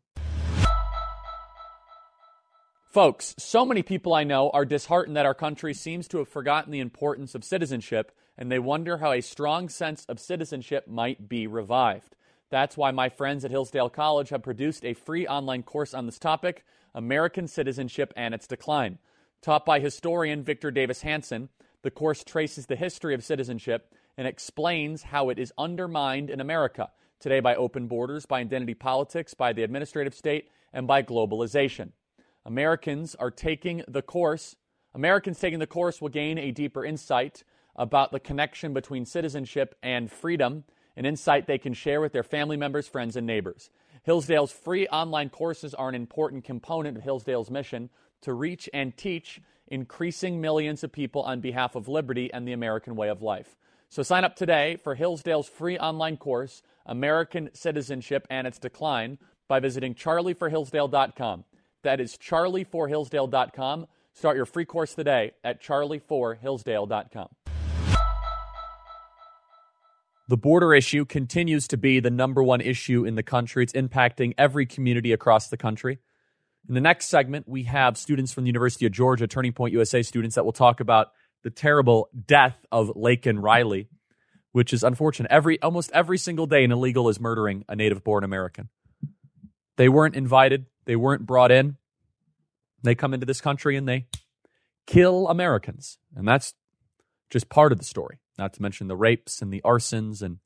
Folks, 2.90 3.34
so 3.38 3.66
many 3.66 3.82
people 3.82 4.14
I 4.14 4.24
know 4.24 4.48
are 4.54 4.64
disheartened 4.64 5.16
that 5.18 5.26
our 5.26 5.34
country 5.34 5.74
seems 5.74 6.08
to 6.08 6.18
have 6.18 6.28
forgotten 6.28 6.72
the 6.72 6.80
importance 6.80 7.34
of 7.34 7.44
citizenship, 7.44 8.10
and 8.38 8.50
they 8.50 8.58
wonder 8.58 8.96
how 8.96 9.12
a 9.12 9.20
strong 9.20 9.68
sense 9.68 10.06
of 10.06 10.18
citizenship 10.18 10.88
might 10.88 11.28
be 11.28 11.46
revived. 11.46 12.16
That's 12.48 12.74
why 12.74 12.92
my 12.92 13.10
friends 13.10 13.44
at 13.44 13.50
Hillsdale 13.50 13.90
College 13.90 14.30
have 14.30 14.42
produced 14.42 14.82
a 14.82 14.94
free 14.94 15.26
online 15.26 15.62
course 15.62 15.92
on 15.92 16.06
this 16.06 16.18
topic 16.18 16.64
American 16.94 17.46
Citizenship 17.46 18.14
and 18.16 18.32
Its 18.34 18.46
Decline. 18.46 18.98
Taught 19.42 19.66
by 19.66 19.78
historian 19.78 20.42
Victor 20.42 20.70
Davis 20.70 21.02
Hanson, 21.02 21.50
the 21.86 21.90
course 21.92 22.24
traces 22.24 22.66
the 22.66 22.74
history 22.74 23.14
of 23.14 23.22
citizenship 23.22 23.94
and 24.18 24.26
explains 24.26 25.04
how 25.04 25.28
it 25.28 25.38
is 25.38 25.52
undermined 25.56 26.30
in 26.30 26.40
America 26.40 26.90
today 27.20 27.38
by 27.38 27.54
open 27.54 27.86
borders, 27.86 28.26
by 28.26 28.40
identity 28.40 28.74
politics, 28.74 29.34
by 29.34 29.52
the 29.52 29.62
administrative 29.62 30.12
state, 30.12 30.50
and 30.72 30.88
by 30.88 31.00
globalization. 31.00 31.92
Americans 32.44 33.14
are 33.14 33.30
taking 33.30 33.84
the 33.86 34.02
course. 34.02 34.56
Americans 34.96 35.38
taking 35.38 35.60
the 35.60 35.66
course 35.68 36.02
will 36.02 36.08
gain 36.08 36.38
a 36.38 36.50
deeper 36.50 36.84
insight 36.84 37.44
about 37.76 38.10
the 38.10 38.18
connection 38.18 38.74
between 38.74 39.06
citizenship 39.06 39.76
and 39.80 40.10
freedom, 40.10 40.64
an 40.96 41.06
insight 41.06 41.46
they 41.46 41.56
can 41.56 41.72
share 41.72 42.00
with 42.00 42.12
their 42.12 42.24
family 42.24 42.56
members, 42.56 42.88
friends, 42.88 43.14
and 43.14 43.28
neighbors. 43.28 43.70
Hillsdale's 44.02 44.50
free 44.50 44.88
online 44.88 45.28
courses 45.28 45.72
are 45.72 45.88
an 45.88 45.94
important 45.94 46.42
component 46.42 46.96
of 46.96 47.04
Hillsdale's 47.04 47.48
mission 47.48 47.90
to 48.22 48.32
reach 48.32 48.68
and 48.72 48.96
teach 48.96 49.40
increasing 49.68 50.40
millions 50.40 50.84
of 50.84 50.92
people 50.92 51.22
on 51.22 51.40
behalf 51.40 51.74
of 51.74 51.88
liberty 51.88 52.32
and 52.32 52.46
the 52.46 52.52
American 52.52 52.96
way 52.96 53.08
of 53.08 53.22
life. 53.22 53.56
So 53.88 54.02
sign 54.02 54.24
up 54.24 54.36
today 54.36 54.76
for 54.76 54.94
Hillsdale's 54.94 55.48
free 55.48 55.78
online 55.78 56.16
course, 56.16 56.62
American 56.84 57.50
Citizenship 57.54 58.26
and 58.30 58.46
Its 58.46 58.58
Decline, 58.58 59.18
by 59.48 59.60
visiting 59.60 59.94
charlieforhillsdale.com. 59.94 61.44
That 61.82 62.00
is 62.00 62.16
charlieforhillsdale.com. 62.16 63.86
Start 64.12 64.36
your 64.36 64.46
free 64.46 64.64
course 64.64 64.94
today 64.94 65.32
at 65.44 65.62
charlieforhillsdale.com. 65.62 67.28
The 70.28 70.36
border 70.36 70.74
issue 70.74 71.04
continues 71.04 71.68
to 71.68 71.76
be 71.76 72.00
the 72.00 72.10
number 72.10 72.42
one 72.42 72.60
issue 72.60 73.04
in 73.04 73.14
the 73.14 73.22
country. 73.22 73.62
It's 73.62 73.72
impacting 73.74 74.34
every 74.36 74.66
community 74.66 75.12
across 75.12 75.48
the 75.48 75.56
country. 75.56 76.00
In 76.68 76.74
the 76.74 76.80
next 76.80 77.06
segment, 77.06 77.48
we 77.48 77.64
have 77.64 77.96
students 77.96 78.32
from 78.32 78.44
the 78.44 78.48
University 78.48 78.86
of 78.86 78.92
Georgia, 78.92 79.26
Turning 79.26 79.52
Point 79.52 79.72
USA 79.72 80.02
students, 80.02 80.34
that 80.34 80.44
will 80.44 80.52
talk 80.52 80.80
about 80.80 81.12
the 81.44 81.50
terrible 81.50 82.08
death 82.26 82.56
of 82.72 82.88
Laken 82.96 83.40
Riley, 83.40 83.88
which 84.50 84.72
is 84.72 84.82
unfortunate. 84.82 85.30
Every 85.30 85.62
almost 85.62 85.92
every 85.92 86.18
single 86.18 86.46
day, 86.46 86.64
an 86.64 86.72
illegal 86.72 87.08
is 87.08 87.20
murdering 87.20 87.64
a 87.68 87.76
native-born 87.76 88.24
American. 88.24 88.68
They 89.76 89.88
weren't 89.88 90.16
invited. 90.16 90.66
They 90.86 90.96
weren't 90.96 91.24
brought 91.24 91.52
in. 91.52 91.76
They 92.82 92.94
come 92.94 93.14
into 93.14 93.26
this 93.26 93.40
country 93.40 93.76
and 93.76 93.88
they 93.88 94.06
kill 94.86 95.28
Americans. 95.28 95.98
And 96.16 96.26
that's 96.26 96.54
just 97.30 97.48
part 97.48 97.70
of 97.70 97.78
the 97.78 97.84
story, 97.84 98.18
not 98.38 98.54
to 98.54 98.62
mention 98.62 98.88
the 98.88 98.96
rapes 98.96 99.40
and 99.40 99.52
the 99.52 99.60
arsons 99.64 100.22
and 100.22 100.38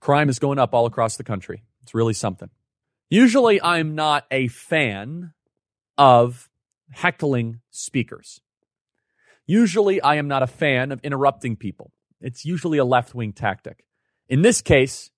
crime 0.00 0.28
is 0.28 0.38
going 0.38 0.58
up 0.58 0.74
all 0.74 0.86
across 0.86 1.16
the 1.16 1.24
country. 1.24 1.62
It's 1.82 1.94
really 1.94 2.14
something. 2.14 2.50
Usually 3.10 3.60
I'm 3.62 3.94
not 3.94 4.24
a 4.30 4.48
fan 4.48 5.33
of 5.98 6.48
heckling 6.90 7.60
speakers. 7.70 8.40
Usually 9.46 10.00
I 10.00 10.16
am 10.16 10.28
not 10.28 10.42
a 10.42 10.46
fan 10.46 10.92
of 10.92 11.00
interrupting 11.02 11.56
people. 11.56 11.92
It's 12.20 12.44
usually 12.44 12.78
a 12.78 12.84
left 12.84 13.14
wing 13.14 13.32
tactic. 13.32 13.84
In 14.28 14.42
this 14.42 14.62
case, 14.62 15.10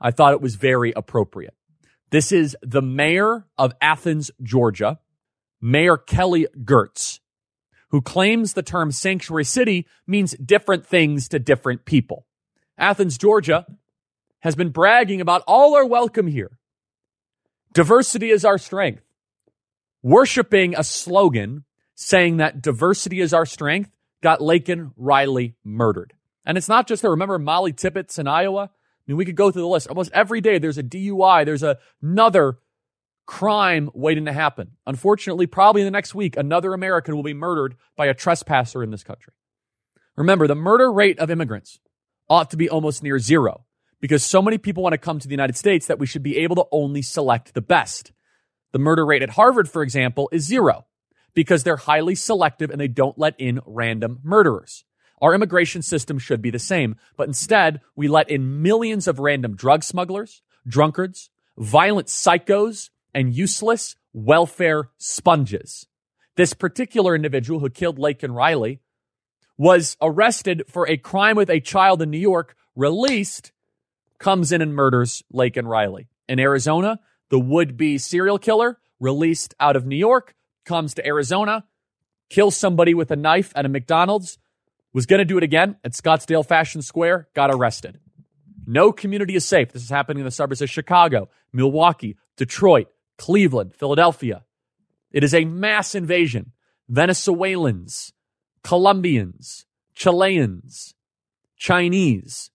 I 0.00 0.10
thought 0.10 0.32
it 0.32 0.40
was 0.40 0.54
very 0.54 0.92
appropriate. 0.96 1.54
This 2.10 2.32
is 2.32 2.56
the 2.62 2.82
mayor 2.82 3.46
of 3.58 3.72
Athens, 3.80 4.30
Georgia, 4.42 5.00
Mayor 5.60 5.96
Kelly 5.96 6.46
Girtz, 6.62 7.20
who 7.88 8.00
claims 8.00 8.52
the 8.52 8.62
term 8.62 8.92
sanctuary 8.92 9.44
city 9.44 9.86
means 10.06 10.32
different 10.34 10.86
things 10.86 11.28
to 11.28 11.38
different 11.38 11.84
people. 11.84 12.26
Athens, 12.78 13.18
Georgia 13.18 13.66
has 14.40 14.54
been 14.54 14.70
bragging 14.70 15.20
about 15.20 15.42
all 15.46 15.74
are 15.74 15.86
welcome 15.86 16.26
here. 16.26 16.58
Diversity 17.72 18.30
is 18.30 18.44
our 18.44 18.58
strength. 18.58 19.02
Worshipping 20.04 20.74
a 20.76 20.84
slogan 20.84 21.64
saying 21.94 22.36
that 22.36 22.60
diversity 22.60 23.22
is 23.22 23.32
our 23.32 23.46
strength 23.46 23.90
got 24.22 24.40
Laken 24.40 24.92
Riley 24.98 25.54
murdered. 25.64 26.12
And 26.44 26.58
it's 26.58 26.68
not 26.68 26.86
just 26.86 27.00
there. 27.00 27.10
Remember 27.10 27.38
Molly 27.38 27.72
Tibbetts 27.72 28.18
in 28.18 28.28
Iowa? 28.28 28.64
I 28.64 28.70
mean, 29.06 29.16
we 29.16 29.24
could 29.24 29.34
go 29.34 29.50
through 29.50 29.62
the 29.62 29.68
list. 29.68 29.88
Almost 29.88 30.12
every 30.12 30.42
day 30.42 30.58
there's 30.58 30.76
a 30.76 30.82
DUI, 30.82 31.46
there's 31.46 31.62
a, 31.62 31.78
another 32.02 32.58
crime 33.24 33.88
waiting 33.94 34.26
to 34.26 34.32
happen. 34.34 34.72
Unfortunately, 34.86 35.46
probably 35.46 35.80
in 35.80 35.86
the 35.86 35.90
next 35.90 36.14
week, 36.14 36.36
another 36.36 36.74
American 36.74 37.16
will 37.16 37.22
be 37.22 37.32
murdered 37.32 37.74
by 37.96 38.04
a 38.04 38.12
trespasser 38.12 38.82
in 38.82 38.90
this 38.90 39.04
country. 39.04 39.32
Remember, 40.16 40.46
the 40.46 40.54
murder 40.54 40.92
rate 40.92 41.18
of 41.18 41.30
immigrants 41.30 41.78
ought 42.28 42.50
to 42.50 42.58
be 42.58 42.68
almost 42.68 43.02
near 43.02 43.18
zero 43.18 43.64
because 44.02 44.22
so 44.22 44.42
many 44.42 44.58
people 44.58 44.82
want 44.82 44.92
to 44.92 44.98
come 44.98 45.18
to 45.18 45.28
the 45.28 45.32
United 45.32 45.56
States 45.56 45.86
that 45.86 45.98
we 45.98 46.04
should 46.04 46.22
be 46.22 46.36
able 46.36 46.56
to 46.56 46.66
only 46.72 47.00
select 47.00 47.54
the 47.54 47.62
best. 47.62 48.12
The 48.74 48.80
murder 48.80 49.06
rate 49.06 49.22
at 49.22 49.30
Harvard, 49.30 49.68
for 49.68 49.84
example, 49.84 50.28
is 50.32 50.48
zero 50.48 50.86
because 51.32 51.62
they're 51.62 51.76
highly 51.76 52.16
selective 52.16 52.70
and 52.70 52.80
they 52.80 52.88
don't 52.88 53.16
let 53.16 53.36
in 53.38 53.60
random 53.64 54.18
murderers. 54.24 54.84
Our 55.22 55.32
immigration 55.32 55.80
system 55.80 56.18
should 56.18 56.42
be 56.42 56.50
the 56.50 56.58
same, 56.58 56.96
but 57.16 57.28
instead 57.28 57.82
we 57.94 58.08
let 58.08 58.28
in 58.28 58.62
millions 58.62 59.06
of 59.06 59.20
random 59.20 59.54
drug 59.54 59.84
smugglers, 59.84 60.42
drunkards, 60.66 61.30
violent 61.56 62.08
psychos, 62.08 62.90
and 63.14 63.32
useless 63.32 63.94
welfare 64.12 64.90
sponges. 64.98 65.86
This 66.34 66.52
particular 66.52 67.14
individual 67.14 67.60
who 67.60 67.70
killed 67.70 68.00
Laken 68.00 68.34
Riley 68.34 68.80
was 69.56 69.96
arrested 70.02 70.64
for 70.66 70.88
a 70.88 70.96
crime 70.96 71.36
with 71.36 71.48
a 71.48 71.60
child 71.60 72.02
in 72.02 72.10
New 72.10 72.18
York, 72.18 72.56
released, 72.74 73.52
comes 74.18 74.50
in 74.50 74.60
and 74.60 74.74
murders 74.74 75.22
Laken 75.32 75.68
Riley. 75.68 76.08
In 76.28 76.40
Arizona, 76.40 76.98
the 77.34 77.40
would-be 77.40 77.98
serial 77.98 78.38
killer 78.38 78.78
released 79.00 79.56
out 79.58 79.74
of 79.74 79.84
New 79.84 79.96
York 79.96 80.36
comes 80.64 80.94
to 80.94 81.04
Arizona, 81.04 81.64
kills 82.30 82.56
somebody 82.56 82.94
with 82.94 83.10
a 83.10 83.16
knife 83.16 83.52
at 83.56 83.66
a 83.66 83.68
McDonald's, 83.68 84.38
was 84.92 85.04
going 85.04 85.18
to 85.18 85.24
do 85.24 85.36
it 85.36 85.42
again 85.42 85.74
at 85.82 85.94
Scottsdale 85.94 86.46
Fashion 86.46 86.80
Square, 86.80 87.26
got 87.34 87.52
arrested. 87.52 87.98
No 88.68 88.92
community 88.92 89.34
is 89.34 89.44
safe. 89.44 89.72
This 89.72 89.82
is 89.82 89.90
happening 89.90 90.20
in 90.20 90.24
the 90.24 90.30
suburbs 90.30 90.62
of 90.62 90.70
Chicago, 90.70 91.28
Milwaukee, 91.52 92.16
Detroit, 92.36 92.86
Cleveland, 93.18 93.74
Philadelphia. 93.74 94.44
It 95.10 95.24
is 95.24 95.34
a 95.34 95.44
mass 95.44 95.96
invasion. 95.96 96.52
Venezuelans, 96.88 98.12
Colombians, 98.62 99.66
Chileans, 99.96 100.94
Chinese. 101.56 102.52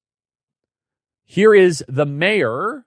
Here 1.26 1.54
is 1.54 1.84
the 1.90 2.06
mayor 2.06 2.86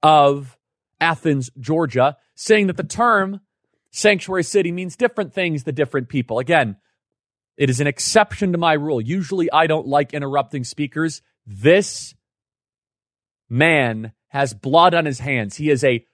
of 0.00 0.56
Athens, 1.00 1.50
Georgia, 1.58 2.16
saying 2.34 2.68
that 2.68 2.76
the 2.76 2.84
term 2.84 3.40
sanctuary 3.90 4.44
city 4.44 4.72
means 4.72 4.96
different 4.96 5.32
things 5.32 5.64
to 5.64 5.72
different 5.72 6.08
people. 6.08 6.38
Again, 6.38 6.76
it 7.56 7.70
is 7.70 7.80
an 7.80 7.86
exception 7.86 8.52
to 8.52 8.58
my 8.58 8.74
rule. 8.74 9.00
Usually 9.00 9.50
I 9.50 9.66
don't 9.66 9.86
like 9.86 10.12
interrupting 10.12 10.64
speakers. 10.64 11.22
This 11.46 12.14
man 13.48 14.12
has 14.28 14.52
blood 14.52 14.92
on 14.94 15.06
his 15.06 15.20
hands. 15.20 15.56
He 15.56 15.70
is 15.70 15.82
a 15.82 16.04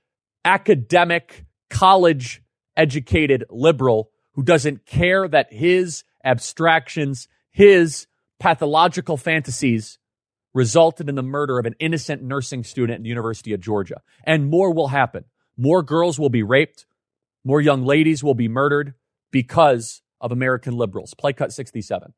academic, 0.45 1.45
college 1.71 2.43
educated 2.77 3.45
liberal 3.51 4.11
who 4.35 4.43
doesn't 4.43 4.87
care 4.87 5.27
that 5.29 5.53
his 5.53 6.05
abstractions, 6.25 7.29
his 7.51 8.07
pathological 8.39 9.17
fantasies 9.17 9.99
resulted 10.55 11.09
in 11.09 11.15
the 11.15 11.23
murder 11.23 11.59
of 11.59 11.67
an 11.67 11.75
innocent 11.79 12.23
nursing 12.23 12.65
student 12.65 12.97
at 12.99 13.03
the 13.03 13.09
University 13.09 13.53
of 13.53 13.61
Georgia. 13.61 14.01
And 14.25 14.49
more 14.51 14.73
will 14.73 14.89
happen. 14.89 15.25
More 15.57 15.83
girls 15.83 16.19
will 16.19 16.29
be 16.31 16.43
raped. 16.43 16.87
More 17.45 17.61
young 17.61 17.85
ladies 17.85 18.23
will 18.23 18.35
be 18.35 18.49
murdered 18.49 18.95
because 19.31 20.03
of 20.21 20.31
American 20.33 20.77
liberals. 20.77 21.15
Play 21.15 21.33
cut 21.33 21.53
67. 21.53 22.13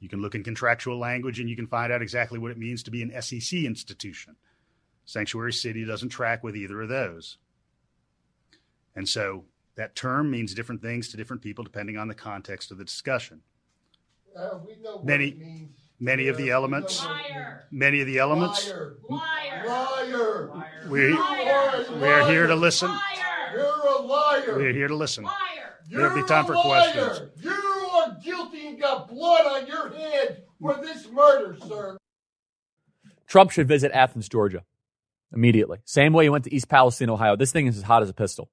You 0.00 0.08
can 0.08 0.20
look 0.20 0.34
in 0.34 0.42
contractual 0.42 0.98
language 0.98 1.38
and 1.38 1.48
you 1.48 1.56
can 1.56 1.66
find 1.66 1.92
out 1.92 2.02
exactly 2.02 2.38
what 2.38 2.50
it 2.50 2.58
means 2.58 2.82
to 2.84 2.90
be 2.90 3.02
an 3.02 3.22
SEC 3.22 3.60
institution. 3.60 4.36
Sanctuary 5.04 5.52
City 5.52 5.84
doesn't 5.84 6.08
track 6.08 6.42
with 6.42 6.56
either 6.56 6.80
of 6.80 6.88
those. 6.88 7.38
And 8.94 9.08
so 9.08 9.44
that 9.76 9.94
term 9.94 10.30
means 10.30 10.54
different 10.54 10.82
things 10.82 11.08
to 11.10 11.16
different 11.16 11.42
people 11.42 11.64
depending 11.64 11.96
on 11.96 12.08
the 12.08 12.14
context 12.14 12.70
of 12.70 12.78
the 12.78 12.84
discussion. 12.84 13.42
Uh, 14.36 14.58
we 14.66 14.76
know 14.76 14.96
what 14.96 15.04
Many- 15.04 15.28
it 15.28 15.38
means. 15.38 15.76
Many 16.02 16.26
of 16.26 16.36
the 16.36 16.50
elements, 16.50 17.00
we 17.00 17.06
know 17.06 17.12
what 17.14 17.20
it 17.26 17.34
means. 17.34 17.46
many 17.70 18.00
of 18.00 18.06
the 18.08 18.18
elements, 18.18 18.68
Liar. 18.68 18.98
Liar. 19.64 20.64
we, 20.88 21.08
You 21.10 21.16
are 21.16 21.84
we 22.00 22.08
are 22.08 22.28
here 22.28 22.46
to 22.48 22.54
liar. 22.54 22.60
listen. 22.60 22.90
You're 23.54 23.64
a 23.64 23.98
liar. 24.02 24.58
We 24.58 24.66
are 24.66 24.72
here 24.72 24.88
to 24.88 24.96
listen. 24.96 25.24
You're 25.88 26.00
There'll 26.00 26.16
be 26.22 26.26
time 26.28 26.44
for 26.46 26.54
liar. 26.54 26.90
questions. 26.92 27.30
You 27.44 27.50
are 27.52 28.16
guilty 28.24 28.66
and 28.66 28.80
got 28.80 29.08
blood 29.08 29.46
on 29.46 29.66
your 29.68 29.90
hands 29.94 30.38
for 30.60 30.74
this 30.82 31.08
murder, 31.08 31.56
sir. 31.68 31.96
Trump 33.28 33.52
should 33.52 33.68
visit 33.68 33.92
Athens, 33.92 34.28
Georgia 34.28 34.64
immediately. 35.32 35.78
Same 35.84 36.12
way 36.12 36.24
he 36.24 36.30
went 36.30 36.44
to 36.44 36.54
East 36.54 36.68
Palestine, 36.68 37.10
Ohio. 37.10 37.36
This 37.36 37.52
thing 37.52 37.66
is 37.68 37.76
as 37.78 37.84
hot 37.84 38.02
as 38.02 38.10
a 38.10 38.14
pistol. 38.14 38.50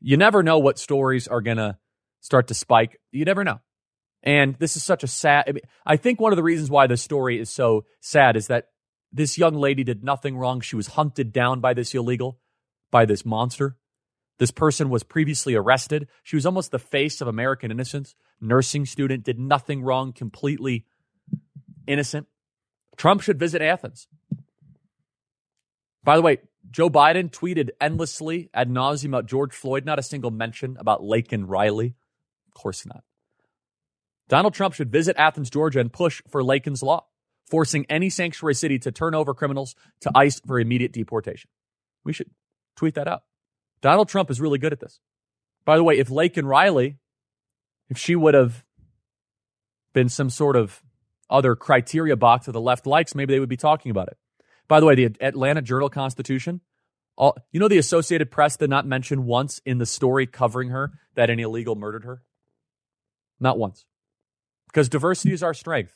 You 0.00 0.16
never 0.16 0.42
know 0.44 0.58
what 0.60 0.78
stories 0.78 1.26
are 1.26 1.40
going 1.40 1.56
to 1.56 1.78
start 2.20 2.46
to 2.48 2.54
spike. 2.54 3.00
You 3.10 3.24
never 3.24 3.42
know. 3.42 3.60
And 4.24 4.56
this 4.58 4.74
is 4.76 4.82
such 4.82 5.04
a 5.04 5.06
sad. 5.06 5.44
I, 5.46 5.52
mean, 5.52 5.62
I 5.84 5.96
think 5.96 6.18
one 6.18 6.32
of 6.32 6.36
the 6.36 6.42
reasons 6.42 6.70
why 6.70 6.86
the 6.86 6.96
story 6.96 7.38
is 7.38 7.50
so 7.50 7.84
sad 8.00 8.36
is 8.36 8.46
that 8.46 8.68
this 9.12 9.38
young 9.38 9.54
lady 9.54 9.84
did 9.84 10.02
nothing 10.02 10.36
wrong. 10.36 10.62
She 10.62 10.76
was 10.76 10.88
hunted 10.88 11.32
down 11.32 11.60
by 11.60 11.74
this 11.74 11.94
illegal, 11.94 12.40
by 12.90 13.04
this 13.04 13.24
monster. 13.24 13.76
This 14.38 14.50
person 14.50 14.88
was 14.88 15.02
previously 15.04 15.54
arrested. 15.54 16.08
She 16.24 16.36
was 16.36 16.46
almost 16.46 16.70
the 16.70 16.78
face 16.78 17.20
of 17.20 17.28
American 17.28 17.70
innocence. 17.70 18.14
Nursing 18.40 18.86
student 18.86 19.24
did 19.24 19.38
nothing 19.38 19.82
wrong, 19.82 20.12
completely 20.12 20.86
innocent. 21.86 22.26
Trump 22.96 23.20
should 23.20 23.38
visit 23.38 23.62
Athens. 23.62 24.08
By 26.02 26.16
the 26.16 26.22
way, 26.22 26.38
Joe 26.70 26.90
Biden 26.90 27.30
tweeted 27.30 27.70
endlessly 27.80 28.50
ad 28.54 28.70
nauseum 28.70 29.08
about 29.08 29.26
George 29.26 29.52
Floyd, 29.54 29.84
not 29.84 29.98
a 29.98 30.02
single 30.02 30.30
mention 30.30 30.76
about 30.78 31.02
Laken 31.02 31.44
Riley. 31.46 31.94
Of 32.48 32.54
course 32.54 32.86
not. 32.86 33.04
Donald 34.28 34.54
Trump 34.54 34.74
should 34.74 34.90
visit 34.90 35.16
Athens, 35.18 35.50
Georgia, 35.50 35.80
and 35.80 35.92
push 35.92 36.22
for 36.28 36.42
Laken's 36.42 36.82
Law, 36.82 37.06
forcing 37.46 37.86
any 37.88 38.08
sanctuary 38.10 38.54
city 38.54 38.78
to 38.78 38.90
turn 38.90 39.14
over 39.14 39.34
criminals 39.34 39.74
to 40.00 40.10
ICE 40.14 40.40
for 40.46 40.58
immediate 40.58 40.92
deportation. 40.92 41.50
We 42.04 42.12
should 42.12 42.30
tweet 42.76 42.94
that 42.94 43.08
out. 43.08 43.22
Donald 43.80 44.08
Trump 44.08 44.30
is 44.30 44.40
really 44.40 44.58
good 44.58 44.72
at 44.72 44.80
this. 44.80 44.98
By 45.64 45.76
the 45.76 45.84
way, 45.84 45.98
if 45.98 46.08
Laken 46.08 46.44
Riley, 46.44 46.98
if 47.88 47.98
she 47.98 48.16
would 48.16 48.34
have 48.34 48.64
been 49.92 50.08
some 50.08 50.30
sort 50.30 50.56
of 50.56 50.82
other 51.30 51.54
criteria 51.54 52.16
box 52.16 52.46
that 52.46 52.52
the 52.52 52.60
left 52.60 52.86
likes, 52.86 53.14
maybe 53.14 53.34
they 53.34 53.40
would 53.40 53.48
be 53.48 53.56
talking 53.56 53.90
about 53.90 54.08
it. 54.08 54.16
By 54.68 54.80
the 54.80 54.86
way, 54.86 54.94
the 54.94 55.16
Atlanta 55.20 55.62
Journal 55.62 55.88
Constitution, 55.88 56.60
all, 57.16 57.36
you 57.52 57.60
know, 57.60 57.68
the 57.68 57.78
Associated 57.78 58.30
Press 58.30 58.56
did 58.56 58.70
not 58.70 58.86
mention 58.86 59.24
once 59.24 59.60
in 59.64 59.78
the 59.78 59.86
story 59.86 60.26
covering 60.26 60.70
her 60.70 60.92
that 61.14 61.30
an 61.30 61.38
illegal 61.38 61.76
murdered 61.76 62.04
her? 62.04 62.22
Not 63.38 63.58
once. 63.58 63.84
Because 64.74 64.88
diversity 64.88 65.32
is 65.32 65.44
our 65.44 65.54
strength. 65.54 65.94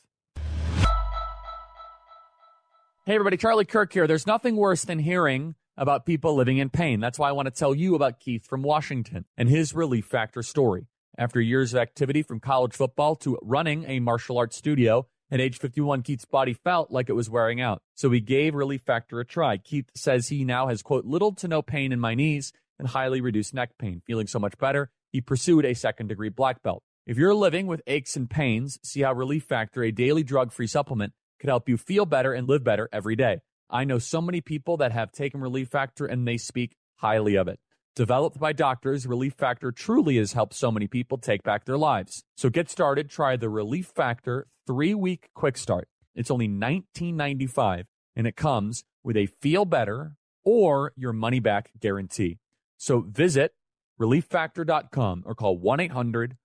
Hey, 3.05 3.15
everybody, 3.15 3.35
Charlie 3.35 3.65
Kirk 3.65 3.91
here. 3.91 4.07
There's 4.07 4.25
nothing 4.25 4.55
worse 4.55 4.85
than 4.85 4.99
hearing 4.99 5.55
about 5.75 6.05
people 6.05 6.33
living 6.33 6.59
in 6.59 6.69
pain. 6.69 7.01
That's 7.01 7.19
why 7.19 7.27
I 7.27 7.33
want 7.33 7.47
to 7.47 7.51
tell 7.51 7.75
you 7.75 7.93
about 7.93 8.21
Keith 8.21 8.45
from 8.45 8.61
Washington 8.61 9.25
and 9.35 9.49
his 9.49 9.75
Relief 9.75 10.05
Factor 10.05 10.41
story. 10.41 10.87
After 11.17 11.41
years 11.41 11.73
of 11.73 11.81
activity 11.81 12.21
from 12.21 12.39
college 12.39 12.73
football 12.73 13.17
to 13.17 13.37
running 13.41 13.83
a 13.83 13.99
martial 13.99 14.37
arts 14.37 14.55
studio, 14.55 15.07
at 15.29 15.41
age 15.41 15.57
51, 15.57 16.01
Keith's 16.03 16.23
body 16.23 16.53
felt 16.53 16.89
like 16.89 17.09
it 17.09 17.13
was 17.13 17.29
wearing 17.29 17.59
out. 17.59 17.81
So 17.95 18.09
he 18.11 18.21
gave 18.21 18.55
Relief 18.55 18.83
Factor 18.83 19.19
a 19.19 19.25
try. 19.25 19.57
Keith 19.57 19.89
says 19.93 20.29
he 20.29 20.45
now 20.45 20.67
has, 20.69 20.81
quote, 20.81 21.03
little 21.03 21.33
to 21.33 21.49
no 21.49 21.61
pain 21.61 21.91
in 21.91 21.99
my 21.99 22.15
knees 22.15 22.53
and 22.79 22.87
highly 22.87 23.19
reduced 23.19 23.53
neck 23.53 23.71
pain. 23.77 24.01
Feeling 24.07 24.27
so 24.27 24.39
much 24.39 24.57
better, 24.57 24.89
he 25.11 25.19
pursued 25.19 25.65
a 25.65 25.75
second 25.75 26.07
degree 26.07 26.29
black 26.29 26.63
belt. 26.63 26.81
If 27.09 27.17
you're 27.17 27.33
living 27.33 27.65
with 27.65 27.81
aches 27.87 28.15
and 28.15 28.29
pains, 28.29 28.77
see 28.83 29.01
how 29.01 29.13
Relief 29.13 29.43
Factor, 29.43 29.81
a 29.81 29.91
daily 29.91 30.21
drug 30.21 30.51
free 30.51 30.67
supplement, 30.67 31.11
could 31.39 31.49
help 31.49 31.67
you 31.67 31.75
feel 31.75 32.05
better 32.05 32.33
and 32.33 32.47
live 32.47 32.63
better 32.63 32.87
every 32.93 33.15
day. 33.15 33.39
I 33.67 33.83
know 33.83 33.97
so 33.97 34.21
many 34.21 34.41
people 34.41 34.77
that 34.77 34.91
have 34.91 35.11
taken 35.11 35.41
Relief 35.41 35.69
Factor 35.69 36.05
and 36.05 36.27
they 36.27 36.37
speak 36.37 36.75
highly 36.97 37.33
of 37.33 37.47
it. 37.47 37.59
Developed 37.95 38.39
by 38.39 38.53
doctors, 38.53 39.07
Relief 39.07 39.33
Factor 39.33 39.71
truly 39.71 40.17
has 40.17 40.33
helped 40.33 40.53
so 40.53 40.71
many 40.71 40.85
people 40.85 41.17
take 41.17 41.41
back 41.41 41.65
their 41.65 41.79
lives. 41.79 42.23
So 42.37 42.51
get 42.51 42.69
started. 42.69 43.09
Try 43.09 43.37
the 43.37 43.49
Relief 43.49 43.87
Factor 43.87 44.45
three 44.67 44.93
week 44.93 45.29
quick 45.33 45.57
start. 45.57 45.87
It's 46.13 46.29
only 46.29 46.47
$19.95 46.47 47.85
and 48.15 48.27
it 48.27 48.35
comes 48.35 48.83
with 49.03 49.17
a 49.17 49.25
feel 49.25 49.65
better 49.65 50.13
or 50.45 50.93
your 50.95 51.13
money 51.13 51.39
back 51.39 51.71
guarantee. 51.79 52.37
So 52.77 53.03
visit 53.09 53.55
relieffactor.com 53.99 55.23
or 55.25 55.33
call 55.33 55.57
1 55.57 55.79
800 55.79 56.37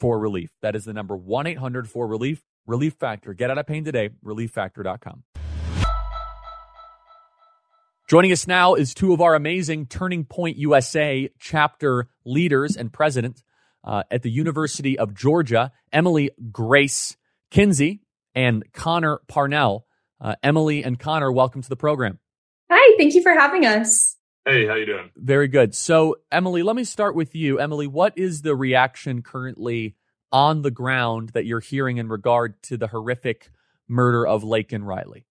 for 0.00 0.18
relief. 0.18 0.50
That 0.62 0.76
is 0.76 0.84
the 0.84 0.92
number 0.92 1.16
1 1.16 1.46
800 1.46 1.88
for 1.88 2.06
relief. 2.06 2.42
Relief 2.66 2.94
Factor. 2.94 3.34
Get 3.34 3.50
out 3.50 3.58
of 3.58 3.66
pain 3.66 3.84
today. 3.84 4.10
Relieffactor.com. 4.24 5.24
Joining 8.08 8.32
us 8.32 8.46
now 8.46 8.74
is 8.74 8.92
two 8.92 9.12
of 9.14 9.20
our 9.20 9.34
amazing 9.34 9.86
Turning 9.86 10.24
Point 10.24 10.58
USA 10.58 11.30
chapter 11.38 12.08
leaders 12.24 12.76
and 12.76 12.92
president 12.92 13.42
uh, 13.84 14.02
at 14.10 14.22
the 14.22 14.30
University 14.30 14.98
of 14.98 15.14
Georgia, 15.14 15.72
Emily 15.92 16.30
Grace 16.50 17.16
Kinsey 17.50 18.02
and 18.34 18.70
Connor 18.72 19.20
Parnell. 19.28 19.86
Uh, 20.20 20.36
Emily 20.42 20.84
and 20.84 20.98
Connor, 20.98 21.32
welcome 21.32 21.62
to 21.62 21.68
the 21.68 21.76
program. 21.76 22.18
Hi, 22.70 22.96
thank 22.96 23.14
you 23.14 23.22
for 23.22 23.32
having 23.32 23.66
us. 23.66 24.16
Hey, 24.44 24.66
how 24.66 24.74
you 24.74 24.86
doing? 24.86 25.10
Very 25.16 25.46
good. 25.46 25.74
So, 25.74 26.16
Emily, 26.32 26.62
let 26.62 26.74
me 26.74 26.84
start 26.84 27.14
with 27.14 27.34
you. 27.34 27.60
Emily, 27.60 27.86
what 27.86 28.12
is 28.16 28.42
the 28.42 28.56
reaction 28.56 29.22
currently 29.22 29.94
on 30.32 30.62
the 30.62 30.70
ground 30.70 31.30
that 31.30 31.44
you're 31.44 31.60
hearing 31.60 31.98
in 31.98 32.08
regard 32.08 32.60
to 32.64 32.76
the 32.76 32.88
horrific 32.88 33.50
murder 33.88 34.26
of 34.26 34.42
Laken 34.42 34.84
Riley? 34.84 35.26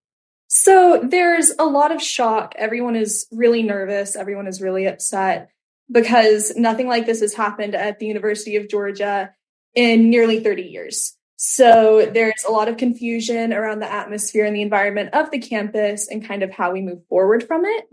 So, 0.48 1.02
there's 1.04 1.52
a 1.60 1.66
lot 1.66 1.92
of 1.92 2.02
shock. 2.02 2.54
Everyone 2.58 2.96
is 2.96 3.28
really 3.32 3.64
nervous. 3.64 4.16
Everyone 4.16 4.48
is 4.48 4.62
really 4.62 4.86
upset 4.86 5.50
because 5.92 6.56
nothing 6.56 6.88
like 6.88 7.06
this 7.06 7.20
has 7.20 7.34
happened 7.34 7.76
at 7.76 8.00
the 8.00 8.08
University 8.08 8.56
of 8.56 8.70
Georgia 8.70 9.34
in 9.76 10.10
nearly 10.10 10.40
30 10.40 10.64
years. 10.64 11.18
So 11.44 12.10
there's 12.14 12.44
a 12.48 12.52
lot 12.52 12.68
of 12.68 12.78
confusion 12.78 13.52
around 13.52 13.80
the 13.80 13.92
atmosphere 13.92 14.46
and 14.46 14.56
the 14.56 14.62
environment 14.62 15.14
of 15.14 15.32
the 15.32 15.40
campus 15.40 16.08
and 16.08 16.26
kind 16.26 16.44
of 16.44 16.52
how 16.52 16.72
we 16.72 16.82
move 16.82 17.00
forward 17.10 17.48
from 17.48 17.66
it. 17.66 17.90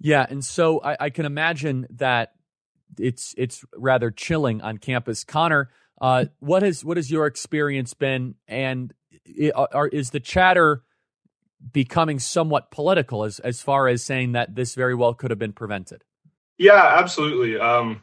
Yeah, 0.00 0.26
and 0.28 0.44
so 0.44 0.80
I, 0.82 0.96
I 0.98 1.10
can 1.10 1.26
imagine 1.26 1.86
that 1.90 2.32
it's 2.98 3.34
it's 3.36 3.64
rather 3.76 4.10
chilling 4.10 4.62
on 4.62 4.78
campus. 4.78 5.24
Connor, 5.24 5.70
uh, 6.00 6.26
what 6.38 6.62
has 6.62 6.84
what 6.84 6.96
has 6.96 7.10
your 7.10 7.26
experience 7.26 7.94
been, 7.94 8.34
and 8.48 8.94
are, 9.54 9.88
is 9.88 10.10
the 10.10 10.20
chatter 10.20 10.82
becoming 11.72 12.18
somewhat 12.18 12.70
political 12.70 13.24
as 13.24 13.38
as 13.40 13.60
far 13.60 13.88
as 13.88 14.02
saying 14.02 14.32
that 14.32 14.54
this 14.54 14.74
very 14.74 14.94
well 14.94 15.12
could 15.12 15.30
have 15.30 15.38
been 15.38 15.52
prevented? 15.52 16.02
Yeah, 16.56 16.98
absolutely. 16.98 17.58
Um, 17.58 18.02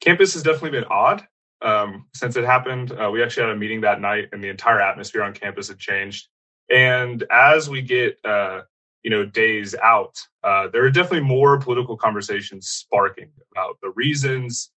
campus 0.00 0.34
has 0.34 0.42
definitely 0.42 0.70
been 0.70 0.88
odd 0.90 1.26
um, 1.62 2.06
since 2.14 2.36
it 2.36 2.44
happened. 2.44 2.92
Uh, 2.92 3.10
we 3.10 3.22
actually 3.22 3.44
had 3.44 3.52
a 3.52 3.58
meeting 3.58 3.80
that 3.82 4.00
night, 4.00 4.28
and 4.32 4.42
the 4.42 4.48
entire 4.48 4.80
atmosphere 4.80 5.22
on 5.22 5.32
campus 5.32 5.68
had 5.68 5.78
changed. 5.78 6.28
And 6.70 7.24
as 7.30 7.68
we 7.70 7.82
get, 7.82 8.18
uh, 8.24 8.62
you 9.06 9.10
know, 9.10 9.24
days 9.24 9.72
out, 9.84 10.18
uh, 10.42 10.66
there 10.72 10.84
are 10.84 10.90
definitely 10.90 11.20
more 11.20 11.60
political 11.60 11.96
conversations 11.96 12.66
sparking 12.66 13.30
about 13.52 13.78
the 13.80 13.90
reasons 13.90 14.72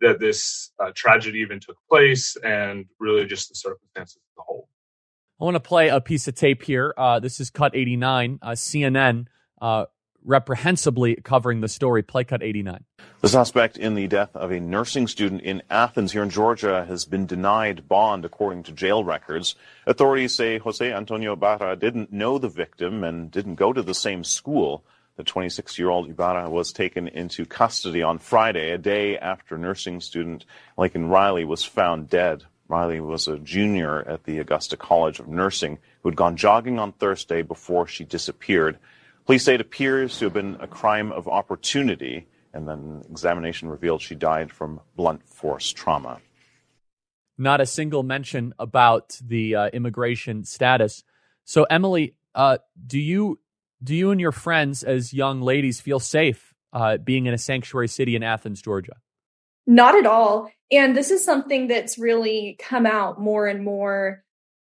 that 0.00 0.18
this 0.18 0.72
uh, 0.82 0.90
tragedy 0.94 1.40
even 1.40 1.60
took 1.60 1.76
place, 1.90 2.34
and 2.42 2.86
really 2.98 3.26
just 3.26 3.50
the 3.50 3.54
circumstances 3.54 4.16
as 4.16 4.38
a 4.38 4.42
whole. 4.42 4.70
I 5.38 5.44
want 5.44 5.56
to 5.56 5.60
play 5.60 5.88
a 5.88 6.00
piece 6.00 6.26
of 6.26 6.34
tape 6.34 6.62
here. 6.62 6.94
Uh, 6.96 7.20
this 7.20 7.40
is 7.40 7.50
Cut 7.50 7.76
89, 7.76 8.38
uh, 8.40 8.52
CNN 8.52 9.26
reprehensibly 10.24 11.16
covering 11.16 11.60
the 11.60 11.68
story. 11.68 12.02
Play 12.02 12.24
cut 12.24 12.42
89. 12.42 12.84
The 13.20 13.28
suspect 13.28 13.76
in 13.76 13.94
the 13.94 14.08
death 14.08 14.34
of 14.34 14.50
a 14.50 14.60
nursing 14.60 15.06
student 15.06 15.42
in 15.42 15.62
Athens 15.70 16.12
here 16.12 16.22
in 16.22 16.30
Georgia 16.30 16.84
has 16.86 17.04
been 17.04 17.26
denied 17.26 17.88
bond 17.88 18.24
according 18.24 18.64
to 18.64 18.72
jail 18.72 19.04
records. 19.04 19.54
Authorities 19.86 20.34
say 20.34 20.58
Jose 20.58 20.92
Antonio 20.92 21.34
Ibarra 21.34 21.76
didn't 21.76 22.12
know 22.12 22.38
the 22.38 22.48
victim 22.48 23.04
and 23.04 23.30
didn't 23.30 23.54
go 23.54 23.72
to 23.72 23.82
the 23.82 23.94
same 23.94 24.24
school. 24.24 24.84
The 25.16 25.24
26 25.24 25.78
year 25.78 25.90
old 25.90 26.10
Ibarra 26.10 26.50
was 26.50 26.72
taken 26.72 27.06
into 27.06 27.46
custody 27.46 28.02
on 28.02 28.18
Friday, 28.18 28.72
a 28.72 28.78
day 28.78 29.16
after 29.16 29.56
nursing 29.56 30.00
student 30.00 30.44
Laken 30.76 31.08
Riley 31.08 31.44
was 31.44 31.64
found 31.64 32.10
dead. 32.10 32.42
Riley 32.66 33.00
was 33.00 33.28
a 33.28 33.38
junior 33.38 34.06
at 34.08 34.24
the 34.24 34.38
Augusta 34.38 34.76
College 34.76 35.20
of 35.20 35.28
Nursing 35.28 35.78
who 36.02 36.08
had 36.08 36.16
gone 36.16 36.36
jogging 36.36 36.78
on 36.78 36.92
Thursday 36.92 37.42
before 37.42 37.86
she 37.86 38.04
disappeared. 38.04 38.78
Police 39.26 39.44
say 39.44 39.54
it 39.54 39.60
appears 39.60 40.18
to 40.18 40.26
have 40.26 40.34
been 40.34 40.56
a 40.60 40.66
crime 40.66 41.10
of 41.10 41.28
opportunity, 41.28 42.26
and 42.52 42.68
then 42.68 43.02
examination 43.10 43.68
revealed 43.68 44.02
she 44.02 44.14
died 44.14 44.52
from 44.52 44.80
blunt 44.96 45.26
force 45.26 45.72
trauma. 45.72 46.20
Not 47.38 47.60
a 47.60 47.66
single 47.66 48.02
mention 48.02 48.54
about 48.58 49.18
the 49.24 49.56
uh, 49.56 49.68
immigration 49.68 50.44
status. 50.44 51.04
So, 51.44 51.64
Emily, 51.64 52.14
uh, 52.34 52.58
do 52.86 52.98
you 52.98 53.40
do 53.82 53.94
you 53.94 54.10
and 54.10 54.20
your 54.20 54.32
friends 54.32 54.82
as 54.82 55.12
young 55.12 55.42
ladies 55.42 55.80
feel 55.80 56.00
safe 56.00 56.54
uh, 56.72 56.96
being 56.98 57.26
in 57.26 57.34
a 57.34 57.38
sanctuary 57.38 57.88
city 57.88 58.16
in 58.16 58.22
Athens, 58.22 58.62
Georgia? 58.62 58.96
Not 59.66 59.94
at 59.94 60.06
all. 60.06 60.50
And 60.70 60.96
this 60.96 61.10
is 61.10 61.24
something 61.24 61.68
that's 61.68 61.98
really 61.98 62.56
come 62.58 62.86
out 62.86 63.20
more 63.20 63.46
and 63.46 63.64
more 63.64 64.23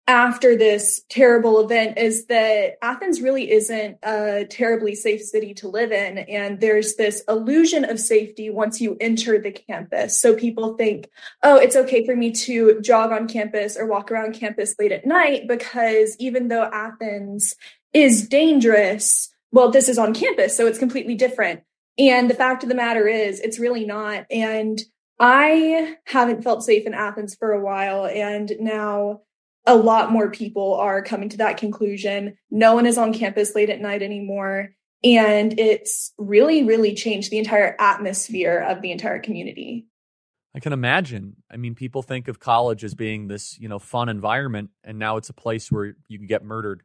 after 0.06 0.56
this 0.56 1.02
terrible 1.08 1.60
event 1.60 1.96
is 1.96 2.26
that 2.26 2.78
Athens 2.82 3.20
really 3.20 3.50
isn't 3.50 3.98
a 4.02 4.44
terribly 4.50 4.94
safe 4.94 5.22
city 5.22 5.54
to 5.54 5.68
live 5.68 5.92
in. 5.92 6.18
And 6.18 6.60
there's 6.60 6.96
this 6.96 7.22
illusion 7.28 7.84
of 7.84 8.00
safety 8.00 8.50
once 8.50 8.80
you 8.80 8.96
enter 9.00 9.38
the 9.38 9.52
campus. 9.52 10.20
So 10.20 10.34
people 10.34 10.74
think, 10.76 11.08
oh, 11.42 11.56
it's 11.56 11.76
okay 11.76 12.04
for 12.04 12.16
me 12.16 12.32
to 12.32 12.80
jog 12.80 13.12
on 13.12 13.28
campus 13.28 13.76
or 13.76 13.86
walk 13.86 14.10
around 14.10 14.34
campus 14.34 14.74
late 14.80 14.90
at 14.90 15.06
night 15.06 15.46
because 15.46 16.16
even 16.18 16.48
though 16.48 16.64
Athens 16.64 17.54
is 17.92 18.28
dangerous, 18.28 19.30
well, 19.52 19.70
this 19.70 19.88
is 19.88 19.98
on 19.98 20.14
campus, 20.14 20.56
so 20.56 20.66
it's 20.66 20.78
completely 20.78 21.14
different. 21.14 21.62
And 21.98 22.30
the 22.30 22.34
fact 22.34 22.62
of 22.62 22.68
the 22.68 22.74
matter 22.74 23.06
is, 23.06 23.40
it's 23.40 23.58
really 23.58 23.84
not. 23.84 24.26
And 24.30 24.80
I 25.18 25.96
haven't 26.06 26.42
felt 26.42 26.64
safe 26.64 26.86
in 26.86 26.94
Athens 26.94 27.34
for 27.34 27.52
a 27.52 27.62
while. 27.62 28.06
And 28.06 28.50
now 28.58 29.20
a 29.66 29.76
lot 29.76 30.10
more 30.10 30.30
people 30.30 30.74
are 30.74 31.02
coming 31.02 31.28
to 31.30 31.38
that 31.38 31.56
conclusion. 31.56 32.36
No 32.50 32.74
one 32.74 32.86
is 32.86 32.98
on 32.98 33.12
campus 33.12 33.54
late 33.54 33.70
at 33.70 33.80
night 33.80 34.02
anymore. 34.02 34.70
And 35.02 35.58
it's 35.58 36.12
really, 36.18 36.64
really 36.64 36.94
changed 36.94 37.30
the 37.30 37.38
entire 37.38 37.74
atmosphere 37.78 38.58
of 38.58 38.82
the 38.82 38.92
entire 38.92 39.18
community. 39.18 39.86
I 40.54 40.60
can 40.60 40.72
imagine. 40.72 41.36
I 41.50 41.56
mean, 41.56 41.74
people 41.74 42.02
think 42.02 42.28
of 42.28 42.40
college 42.40 42.84
as 42.84 42.94
being 42.94 43.28
this, 43.28 43.58
you 43.58 43.68
know, 43.68 43.78
fun 43.78 44.08
environment, 44.08 44.70
and 44.82 44.98
now 44.98 45.16
it's 45.16 45.30
a 45.30 45.34
place 45.34 45.70
where 45.70 45.94
you 46.08 46.18
can 46.18 46.26
get 46.26 46.44
murdered. 46.44 46.82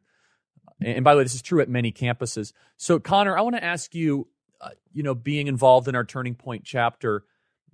And 0.80 1.04
by 1.04 1.14
the 1.14 1.18
way, 1.18 1.24
this 1.24 1.34
is 1.34 1.42
true 1.42 1.60
at 1.60 1.68
many 1.68 1.90
campuses. 1.90 2.52
So, 2.76 2.98
Connor, 2.98 3.36
I 3.36 3.40
want 3.40 3.56
to 3.56 3.64
ask 3.64 3.94
you, 3.94 4.28
uh, 4.60 4.70
you 4.92 5.02
know, 5.02 5.14
being 5.14 5.46
involved 5.46 5.88
in 5.88 5.96
our 5.96 6.04
Turning 6.04 6.34
Point 6.34 6.64
chapter, 6.64 7.24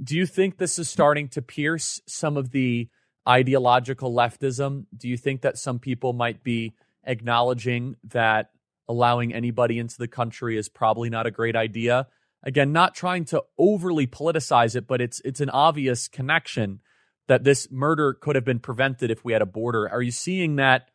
do 0.02 0.16
you 0.16 0.24
think 0.24 0.56
this 0.56 0.78
is 0.78 0.88
starting 0.88 1.28
to 1.28 1.42
pierce 1.42 2.00
some 2.06 2.36
of 2.36 2.50
the 2.50 2.88
ideological 3.28 4.12
leftism? 4.12 4.86
Do 4.96 5.08
you 5.08 5.16
think 5.16 5.42
that 5.42 5.58
some 5.58 5.78
people 5.78 6.12
might 6.12 6.42
be 6.42 6.74
acknowledging 7.04 7.96
that 8.04 8.50
allowing 8.88 9.32
anybody 9.32 9.78
into 9.78 9.98
the 9.98 10.08
country 10.08 10.56
is 10.56 10.68
probably 10.68 11.10
not 11.10 11.26
a 11.26 11.30
great 11.30 11.56
idea? 11.56 12.08
Again, 12.42 12.72
not 12.72 12.94
trying 12.94 13.24
to 13.26 13.44
overly 13.56 14.06
politicize 14.06 14.74
it, 14.74 14.86
but 14.86 15.00
it's 15.00 15.20
it's 15.24 15.40
an 15.40 15.50
obvious 15.50 16.08
connection 16.08 16.80
that 17.28 17.44
this 17.44 17.70
murder 17.70 18.14
could 18.14 18.34
have 18.34 18.44
been 18.44 18.58
prevented 18.58 19.10
if 19.10 19.24
we 19.24 19.32
had 19.32 19.42
a 19.42 19.46
border. 19.46 19.88
Are 19.88 20.02
you 20.02 20.10
seeing 20.10 20.56
that 20.56 20.88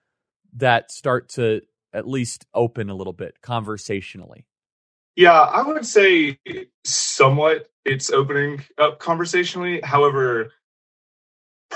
that 0.55 0.91
start 0.91 1.29
to 1.29 1.61
at 1.93 2.07
least 2.07 2.45
open 2.53 2.89
a 2.89 2.95
little 2.95 3.13
bit 3.13 3.41
conversationally? 3.41 4.45
Yeah, 5.15 5.39
I 5.39 5.63
would 5.63 5.85
say 5.85 6.37
somewhat 6.83 7.69
it's 7.85 8.11
opening 8.11 8.63
up 8.77 8.99
conversationally. 8.99 9.81
However, 9.81 10.51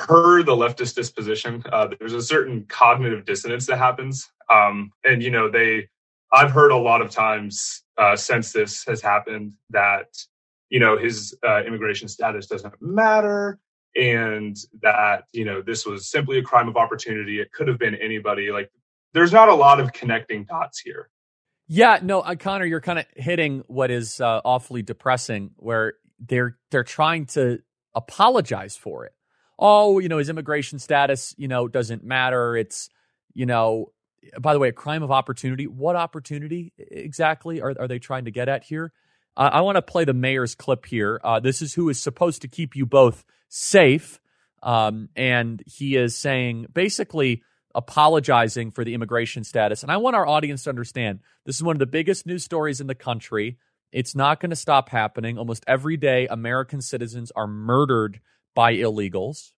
per 0.01 0.41
the 0.41 0.55
leftist 0.55 0.95
disposition, 0.95 1.63
uh, 1.71 1.87
there's 1.99 2.13
a 2.13 2.21
certain 2.21 2.65
cognitive 2.65 3.23
dissonance 3.23 3.67
that 3.67 3.77
happens. 3.77 4.29
Um, 4.49 4.91
and, 5.03 5.21
you 5.21 5.29
know, 5.29 5.49
they, 5.49 5.87
I've 6.33 6.51
heard 6.51 6.71
a 6.71 6.77
lot 6.77 7.01
of 7.01 7.11
times 7.11 7.83
uh, 7.97 8.15
since 8.15 8.51
this 8.51 8.83
has 8.85 9.01
happened 9.01 9.53
that, 9.69 10.07
you 10.69 10.79
know, 10.79 10.97
his 10.97 11.37
uh, 11.47 11.61
immigration 11.63 12.07
status 12.07 12.47
doesn't 12.47 12.73
matter 12.81 13.59
and 13.95 14.57
that, 14.81 15.25
you 15.33 15.45
know, 15.45 15.61
this 15.61 15.85
was 15.85 16.09
simply 16.09 16.39
a 16.39 16.43
crime 16.43 16.67
of 16.67 16.77
opportunity. 16.77 17.39
It 17.39 17.51
could 17.51 17.67
have 17.67 17.77
been 17.77 17.95
anybody. 17.95 18.51
Like, 18.51 18.71
there's 19.13 19.33
not 19.33 19.49
a 19.49 19.53
lot 19.53 19.79
of 19.79 19.93
connecting 19.93 20.45
dots 20.45 20.79
here. 20.79 21.09
Yeah, 21.67 21.99
no, 22.01 22.21
uh, 22.21 22.35
Connor, 22.35 22.65
you're 22.65 22.81
kind 22.81 22.99
of 22.99 23.05
hitting 23.15 23.63
what 23.67 23.91
is 23.91 24.19
uh, 24.19 24.41
awfully 24.43 24.81
depressing, 24.81 25.51
where 25.57 25.93
they're 26.19 26.57
they're 26.71 26.83
trying 26.83 27.27
to 27.27 27.59
apologize 27.93 28.75
for 28.75 29.05
it. 29.05 29.13
Oh, 29.63 30.00
you 30.00 30.10
know, 30.10 30.17
his 30.17 30.30
immigration 30.30 30.80
status, 30.80 31.36
you 31.38 31.47
know, 31.47 31.67
doesn't 31.67 32.04
matter. 32.04 32.58
It's, 32.58 32.89
you 33.36 33.45
know, 33.45 33.91
by 34.39 34.54
the 34.54 34.60
way, 34.60 34.69
a 34.69 34.74
crime 34.74 35.04
of 35.04 35.12
opportunity. 35.12 35.67
What 35.67 35.95
opportunity 35.95 36.74
exactly 36.78 37.62
are 37.62 37.74
are 37.80 37.88
they 37.88 38.00
trying 38.00 38.26
to 38.26 38.32
get 38.32 38.50
at 38.50 38.63
here? 38.63 38.91
Uh, 39.38 39.50
I 39.54 39.62
want 39.62 39.76
to 39.76 39.82
play 39.82 40.04
the 40.04 40.13
mayor's 40.13 40.56
clip 40.56 40.86
here. 40.86 41.21
Uh, 41.24 41.39
this 41.39 41.62
is 41.62 41.74
who 41.74 41.89
is 41.89 42.00
supposed 42.00 42.41
to 42.41 42.47
keep 42.47 42.76
you 42.76 42.86
both 42.86 43.24
safe, 43.50 44.19
um, 44.63 45.10
and 45.15 45.63
he 45.65 45.95
is 45.95 46.17
saying 46.17 46.65
basically 46.74 47.43
apologizing 47.74 48.71
for 48.71 48.84
the 48.84 48.93
immigration 48.93 49.43
status. 49.43 49.84
And 49.84 49.91
I 49.91 49.97
want 49.97 50.15
our 50.15 50.28
audience 50.28 50.63
to 50.63 50.69
understand 50.69 51.19
this 51.45 51.56
is 51.56 51.63
one 51.63 51.76
of 51.76 51.80
the 51.80 51.86
biggest 51.86 52.26
news 52.26 52.43
stories 52.43 52.82
in 52.82 52.88
the 52.88 52.95
country. 52.95 53.58
It's 53.91 54.15
not 54.15 54.39
going 54.39 54.50
to 54.50 54.56
stop 54.56 54.89
happening. 54.89 55.38
Almost 55.38 55.63
every 55.67 55.97
day, 55.97 56.28
American 56.28 56.82
citizens 56.82 57.32
are 57.36 57.47
murdered 57.47 58.19
by 58.53 58.73
illegals. 58.73 59.51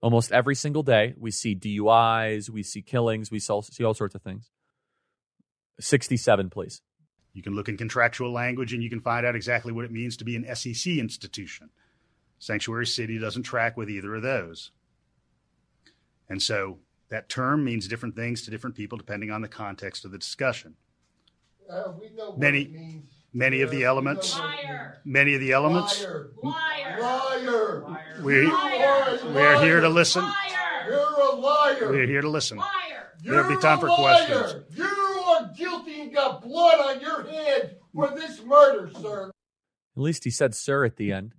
Almost 0.00 0.32
every 0.32 0.54
single 0.54 0.82
day, 0.82 1.14
we 1.16 1.30
see 1.30 1.54
DUIs, 1.54 2.50
we 2.50 2.62
see 2.62 2.82
killings, 2.82 3.30
we 3.30 3.38
see 3.38 3.84
all 3.84 3.94
sorts 3.94 4.14
of 4.14 4.22
things. 4.22 4.50
67, 5.80 6.50
please. 6.50 6.82
You 7.32 7.42
can 7.42 7.54
look 7.54 7.68
in 7.68 7.76
contractual 7.76 8.32
language 8.32 8.72
and 8.72 8.82
you 8.82 8.90
can 8.90 9.00
find 9.00 9.24
out 9.24 9.36
exactly 9.36 9.72
what 9.72 9.84
it 9.84 9.92
means 9.92 10.16
to 10.18 10.24
be 10.24 10.36
an 10.36 10.54
SEC 10.54 10.94
institution. 10.94 11.70
Sanctuary 12.38 12.86
City 12.86 13.18
doesn't 13.18 13.44
track 13.44 13.76
with 13.76 13.88
either 13.88 14.14
of 14.14 14.22
those. 14.22 14.72
And 16.28 16.42
so 16.42 16.78
that 17.08 17.28
term 17.28 17.64
means 17.64 17.86
different 17.86 18.16
things 18.16 18.42
to 18.42 18.50
different 18.50 18.76
people 18.76 18.98
depending 18.98 19.30
on 19.30 19.42
the 19.42 19.48
context 19.48 20.04
of 20.04 20.10
the 20.10 20.18
discussion. 20.18 20.74
Uh, 21.70 21.92
many, 22.36 23.02
many 23.32 23.62
of 23.62 23.70
the 23.70 23.84
elements, 23.84 24.38
Liar. 24.38 25.00
many 25.04 25.34
of 25.34 25.40
the 25.40 25.52
elements. 25.52 26.04
Liar. 26.42 26.98
Liar. 27.00 27.98
We, 28.22 28.46
we 28.46 28.50
are 29.40 29.62
here 29.62 29.80
to 29.80 29.88
listen. 29.88 30.24
You're 30.86 30.98
a 31.00 31.34
liar. 31.36 31.76
We're 31.90 32.06
here 32.06 32.20
to 32.22 32.28
listen. 32.28 32.60
You're 33.22 33.34
There'll 33.36 33.56
be 33.56 33.60
time 33.62 33.78
for 33.78 33.88
liar. 33.88 33.98
questions. 34.26 34.64
You 34.76 34.84
are 34.84 35.50
guilty 35.56 36.00
and 36.02 36.12
got 36.14 36.42
blood 36.42 36.80
on 36.80 37.00
your 37.00 37.24
head 37.24 37.76
for 37.94 38.10
this 38.10 38.42
murder, 38.42 38.90
sir. 39.00 39.30
At 39.96 40.02
least 40.02 40.24
he 40.24 40.30
said 40.30 40.54
sir 40.54 40.84
at 40.84 40.96
the 40.96 41.12
end. 41.12 41.34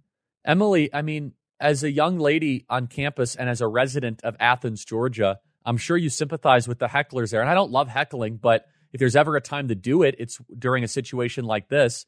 Emily, 0.45 0.89
I 0.93 1.01
mean, 1.01 1.34
as 1.60 1.84
a 1.84 1.91
young 1.91 2.19
lady 2.19 2.65
on 2.69 2.88
campus 2.88 3.36
and 3.36 3.49
as 3.49 3.62
a 3.62 3.67
resident 3.67 4.21
of 4.23 4.36
Athens, 4.39 4.84
Georgia, 4.86 5.39
I'm 5.65 5.77
sure 5.77 5.97
you 5.97 6.10
sympathize 6.10 6.67
with 6.67 6.79
the 6.79 6.88
hecklers 6.88 7.32
there. 7.32 7.41
And 7.41 7.49
I 7.49 7.53
don't 7.53 7.71
love 7.71 7.88
heckling, 7.88 8.38
but 8.38 8.65
if 8.93 8.99
there's 8.99 9.15
ever 9.15 9.36
a 9.36 9.41
time 9.41 9.67
to 9.67 9.75
do 9.75 10.03
it, 10.03 10.15
it's 10.19 10.39
during 10.58 10.84
a 10.84 10.88
situation 10.88 11.45
like 11.45 11.67
this. 11.67 12.06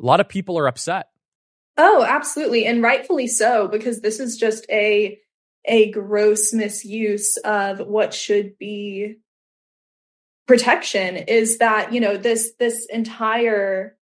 A 0.00 0.04
lot 0.04 0.20
of 0.20 0.28
people 0.28 0.58
are 0.58 0.66
upset. 0.66 1.08
Oh, 1.78 2.04
absolutely. 2.06 2.66
And 2.66 2.82
rightfully 2.82 3.28
so, 3.28 3.68
because 3.68 4.00
this 4.00 4.20
is 4.20 4.36
just 4.36 4.66
a 4.70 5.18
a 5.64 5.92
gross 5.92 6.52
misuse 6.52 7.36
of 7.38 7.78
what 7.78 8.12
should 8.12 8.58
be 8.58 9.18
protection 10.48 11.16
is 11.16 11.58
that, 11.58 11.92
you 11.92 12.00
know, 12.00 12.16
this 12.16 12.52
this 12.58 12.86
entire 12.86 13.96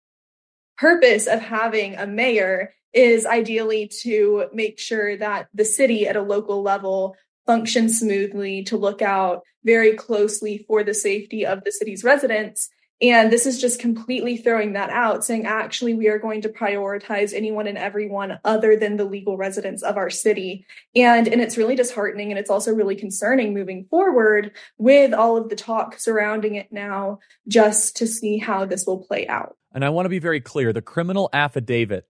purpose 0.78 1.28
of 1.28 1.42
having 1.42 1.96
a 1.96 2.08
mayor 2.08 2.74
is 2.94 3.26
ideally 3.26 3.92
to 4.02 4.46
make 4.54 4.80
sure 4.80 5.18
that 5.18 5.50
the 5.54 5.66
city 5.66 6.08
at 6.08 6.16
a 6.16 6.22
local 6.22 6.64
level 6.64 7.16
function 7.50 7.90
smoothly, 7.90 8.62
to 8.62 8.78
look 8.78 9.02
out 9.02 9.42
very 9.64 9.96
closely 9.96 10.64
for 10.68 10.84
the 10.84 10.94
safety 10.94 11.48
of 11.48 11.64
the 11.64 11.72
city's 11.72 12.04
residents. 12.04 12.70
And 13.02 13.32
this 13.32 13.48
is 13.48 13.60
just 13.60 13.80
completely 13.80 14.38
throwing 14.38 14.74
that 14.74 14.92
out, 14.92 15.26
saying, 15.26 15.48
actually, 15.48 15.96
we 15.96 16.10
are 16.10 16.20
going 16.20 16.42
to 16.42 16.50
prioritize 16.50 17.34
anyone 17.34 17.66
and 17.66 17.76
everyone 17.76 18.38
other 18.46 18.76
than 18.76 18.98
the 18.98 19.04
legal 19.04 19.36
residents 19.36 19.82
of 19.82 19.98
our 19.98 20.12
city. 20.12 20.68
And, 20.96 21.28
and 21.28 21.42
it's 21.42 21.58
really 21.58 21.76
disheartening. 21.76 22.30
And 22.30 22.38
it's 22.38 22.52
also 22.52 22.72
really 22.72 22.96
concerning 22.96 23.56
moving 23.56 23.86
forward 23.90 24.52
with 24.78 25.12
all 25.16 25.36
of 25.36 25.50
the 25.50 25.56
talk 25.56 25.98
surrounding 25.98 26.54
it 26.54 26.72
now, 26.72 27.18
just 27.48 27.98
to 27.98 28.06
see 28.06 28.38
how 28.38 28.66
this 28.66 28.86
will 28.86 29.04
play 29.04 29.28
out. 29.28 29.58
And 29.74 29.84
I 29.84 29.90
want 29.90 30.06
to 30.06 30.10
be 30.10 30.20
very 30.20 30.42
clear 30.42 30.72
the 30.72 30.84
criminal 30.84 31.32
affidavit 31.34 32.06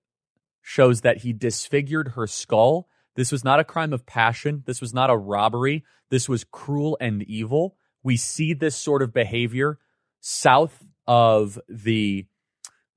shows 0.62 1.00
that 1.02 1.20
he 1.20 1.32
disfigured 1.32 2.10
her 2.10 2.28
skull 2.28 2.90
this 3.20 3.34
was 3.34 3.44
not 3.44 3.60
a 3.60 3.66
crime 3.66 3.92
of 3.92 4.06
passion. 4.06 4.64
This 4.66 4.80
was 4.80 4.94
not 4.94 5.10
a 5.10 5.18
robbery. 5.18 5.84
This 6.10 6.30
was 6.30 6.46
cruel 6.46 6.98
and 7.02 7.22
evil. 7.24 7.76
We 8.02 8.16
see 8.16 8.54
this 8.54 8.78
sort 8.78 9.02
of 9.02 9.14
behavior 9.14 9.78
south 10.22 10.86
of 11.06 11.60
the, 11.68 12.28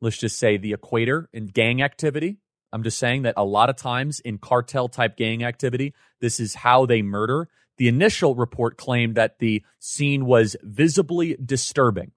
let's 0.01 0.19
just 0.19 0.39
say, 0.39 0.59
the 0.59 0.75
equator 0.75 1.29
in 1.33 1.47
gang 1.47 1.83
activity. 1.83 2.37
I'm 2.73 2.85
just 2.85 3.01
saying 3.01 3.23
that 3.23 3.35
a 3.37 3.45
lot 3.45 3.69
of 3.69 3.75
times 3.75 4.21
in 4.21 4.39
cartel 4.39 4.87
type 4.87 5.17
gang 5.17 5.43
activity, 5.43 5.93
this 6.21 6.39
is 6.39 6.55
how 6.55 6.87
they 6.87 7.03
murder. 7.03 7.49
The 7.79 7.89
initial 7.89 8.37
report 8.37 8.77
claimed 8.77 9.17
that 9.17 9.41
the 9.41 9.65
scene 9.81 10.25
was 10.25 10.55
visibly 10.63 11.37
disturbing 11.45 12.13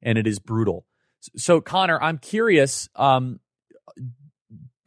and 0.00 0.16
it 0.16 0.26
is 0.26 0.38
brutal. 0.38 0.86
So, 1.36 1.60
Connor, 1.60 2.02
I'm 2.02 2.16
curious 2.16 2.88
um, 2.96 3.40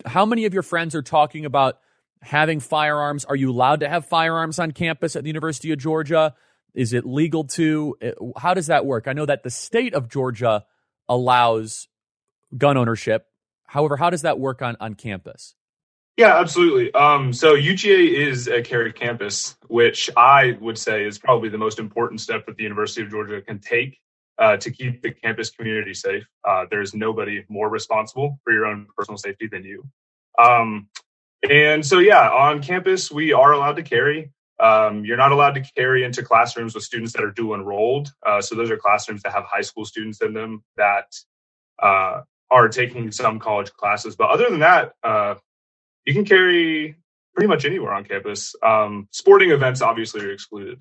how 0.07 0.25
many 0.25 0.45
of 0.45 0.55
your 0.55 0.63
friends 0.63 0.95
are 0.95 1.03
talking 1.03 1.45
about 1.45 1.77
having 2.21 2.59
firearms? 2.59 3.25
Are 3.25 3.35
you 3.35 3.51
allowed 3.51 3.81
to 3.81 3.89
have 3.89 4.05
firearms 4.05 4.59
on 4.59 4.71
campus 4.71 5.15
at 5.15 5.23
the 5.23 5.29
University 5.29 5.71
of 5.71 5.79
Georgia? 5.79 6.33
Is 6.73 6.93
it 6.93 7.05
legal 7.05 7.43
to? 7.45 7.95
How 8.37 8.53
does 8.53 8.67
that 8.67 8.85
work? 8.85 9.07
I 9.07 9.13
know 9.13 9.25
that 9.25 9.43
the 9.43 9.49
state 9.49 9.93
of 9.93 10.09
Georgia 10.09 10.65
allows 11.09 11.87
gun 12.57 12.77
ownership. 12.77 13.27
However, 13.65 13.97
how 13.97 14.09
does 14.09 14.21
that 14.23 14.39
work 14.39 14.61
on, 14.61 14.77
on 14.79 14.95
campus? 14.95 15.55
Yeah, 16.17 16.37
absolutely. 16.37 16.93
Um, 16.93 17.33
so 17.33 17.55
UGA 17.55 18.13
is 18.13 18.47
a 18.47 18.61
carry 18.61 18.91
campus, 18.91 19.55
which 19.67 20.09
I 20.15 20.57
would 20.59 20.77
say 20.77 21.05
is 21.05 21.17
probably 21.17 21.49
the 21.49 21.57
most 21.57 21.79
important 21.79 22.21
step 22.21 22.45
that 22.45 22.57
the 22.57 22.63
University 22.63 23.01
of 23.01 23.09
Georgia 23.09 23.41
can 23.41 23.59
take 23.59 23.99
uh, 24.37 24.57
to 24.57 24.71
keep 24.71 25.01
the 25.01 25.11
campus 25.11 25.49
community 25.49 25.93
safe. 25.93 26.23
Uh, 26.47 26.65
there's 26.69 26.93
nobody 26.93 27.43
more 27.47 27.69
responsible 27.69 28.39
for 28.43 28.51
your 28.53 28.65
own 28.65 28.87
personal 28.95 29.17
safety 29.17 29.47
than 29.47 29.63
you. 29.63 29.83
Um, 30.37 30.89
and 31.49 31.85
so, 31.85 31.99
yeah, 31.99 32.29
on 32.29 32.61
campus, 32.61 33.11
we 33.11 33.33
are 33.33 33.51
allowed 33.53 33.75
to 33.77 33.83
carry. 33.83 34.31
Um, 34.59 35.03
you're 35.05 35.17
not 35.17 35.31
allowed 35.31 35.55
to 35.55 35.61
carry 35.75 36.03
into 36.03 36.21
classrooms 36.21 36.75
with 36.75 36.83
students 36.83 37.13
that 37.13 37.23
are 37.23 37.31
dual 37.31 37.55
enrolled. 37.55 38.13
Uh, 38.23 38.41
so 38.41 38.55
those 38.55 38.69
are 38.69 38.77
classrooms 38.77 39.23
that 39.23 39.33
have 39.33 39.43
high 39.45 39.61
school 39.61 39.85
students 39.85 40.21
in 40.21 40.33
them 40.33 40.63
that 40.77 41.15
uh, 41.81 42.21
are 42.51 42.69
taking 42.69 43.11
some 43.11 43.39
college 43.39 43.71
classes. 43.71 44.15
But 44.15 44.29
other 44.29 44.49
than 44.49 44.59
that, 44.59 44.93
uh, 45.03 45.35
you 46.05 46.13
can 46.13 46.25
carry 46.25 46.95
pretty 47.33 47.47
much 47.47 47.65
anywhere 47.65 47.93
on 47.93 48.03
campus. 48.03 48.53
Um, 48.61 49.07
sporting 49.11 49.49
events 49.51 49.81
obviously 49.81 50.21
are 50.21 50.31
excluded. 50.31 50.79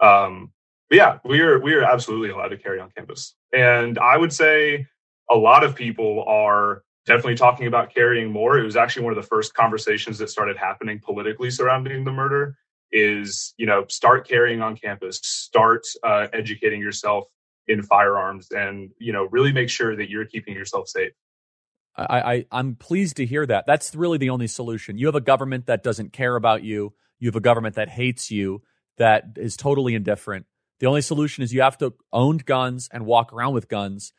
Um, 0.00 0.52
but 0.88 0.96
yeah, 0.96 1.18
we 1.24 1.40
are 1.40 1.58
we 1.58 1.74
are 1.74 1.84
absolutely 1.84 2.30
allowed 2.30 2.48
to 2.48 2.58
carry 2.58 2.80
on 2.80 2.90
campus, 2.90 3.34
and 3.52 3.98
I 3.98 4.16
would 4.16 4.32
say 4.32 4.86
a 5.30 5.36
lot 5.36 5.64
of 5.64 5.74
people 5.74 6.24
are 6.26 6.82
definitely 7.06 7.36
talking 7.36 7.66
about 7.66 7.94
carrying 7.94 8.30
more. 8.30 8.58
It 8.58 8.64
was 8.64 8.76
actually 8.76 9.04
one 9.04 9.12
of 9.12 9.22
the 9.22 9.28
first 9.28 9.54
conversations 9.54 10.18
that 10.18 10.28
started 10.30 10.56
happening 10.56 11.00
politically 11.02 11.50
surrounding 11.50 12.04
the 12.04 12.12
murder. 12.12 12.56
Is 12.94 13.54
you 13.56 13.64
know 13.64 13.86
start 13.88 14.28
carrying 14.28 14.60
on 14.60 14.76
campus, 14.76 15.18
start 15.22 15.86
uh, 16.02 16.26
educating 16.34 16.80
yourself 16.80 17.24
in 17.66 17.82
firearms, 17.82 18.48
and 18.50 18.90
you 18.98 19.12
know 19.12 19.28
really 19.30 19.52
make 19.52 19.70
sure 19.70 19.96
that 19.96 20.10
you're 20.10 20.26
keeping 20.26 20.54
yourself 20.54 20.88
safe. 20.88 21.12
I, 21.96 22.44
I 22.52 22.60
am 22.60 22.74
pleased 22.76 23.16
to 23.16 23.26
hear 23.26 23.46
that. 23.46 23.64
That's 23.66 23.94
really 23.94 24.18
the 24.18 24.30
only 24.30 24.46
solution. 24.46 24.98
You 24.98 25.06
have 25.06 25.14
a 25.14 25.20
government 25.20 25.66
that 25.66 25.82
doesn't 25.82 26.12
care 26.12 26.36
about 26.36 26.62
you. 26.62 26.94
You 27.18 27.28
have 27.28 27.36
a 27.36 27.40
government 27.40 27.76
that 27.76 27.88
hates 27.88 28.30
you, 28.30 28.62
that 28.98 29.24
is 29.36 29.56
totally 29.56 29.94
indifferent. 29.94 30.46
The 30.80 30.86
only 30.86 31.02
solution 31.02 31.44
is 31.44 31.52
you 31.52 31.62
have 31.62 31.78
to 31.78 31.94
own 32.12 32.38
guns 32.38 32.88
and 32.92 33.06
walk 33.06 33.32
around 33.32 33.54
with 33.54 33.68
guns. 33.68 34.12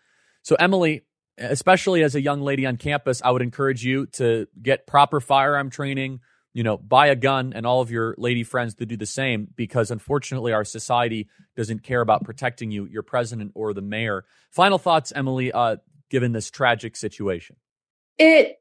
So 0.43 0.55
Emily, 0.55 1.01
especially 1.37 2.03
as 2.03 2.15
a 2.15 2.21
young 2.21 2.41
lady 2.41 2.65
on 2.65 2.77
campus, 2.77 3.21
I 3.23 3.31
would 3.31 3.41
encourage 3.41 3.83
you 3.83 4.05
to 4.13 4.47
get 4.61 4.87
proper 4.87 5.19
firearm 5.19 5.69
training. 5.69 6.19
You 6.53 6.61
know, 6.61 6.77
buy 6.77 7.07
a 7.07 7.15
gun, 7.15 7.53
and 7.55 7.65
all 7.65 7.81
of 7.81 7.89
your 7.89 8.13
lady 8.19 8.43
friends 8.43 8.75
to 8.75 8.85
do 8.85 8.95
the 8.95 9.07
same. 9.07 9.47
Because 9.55 9.89
unfortunately, 9.89 10.53
our 10.53 10.63
society 10.63 11.27
doesn't 11.55 11.83
care 11.83 12.01
about 12.01 12.23
protecting 12.23 12.69
you, 12.69 12.85
your 12.85 13.01
president 13.01 13.53
or 13.55 13.73
the 13.73 13.81
mayor. 13.81 14.25
Final 14.51 14.77
thoughts, 14.77 15.11
Emily, 15.15 15.51
uh, 15.51 15.77
given 16.11 16.31
this 16.31 16.51
tragic 16.51 16.95
situation. 16.95 17.55
It 18.19 18.59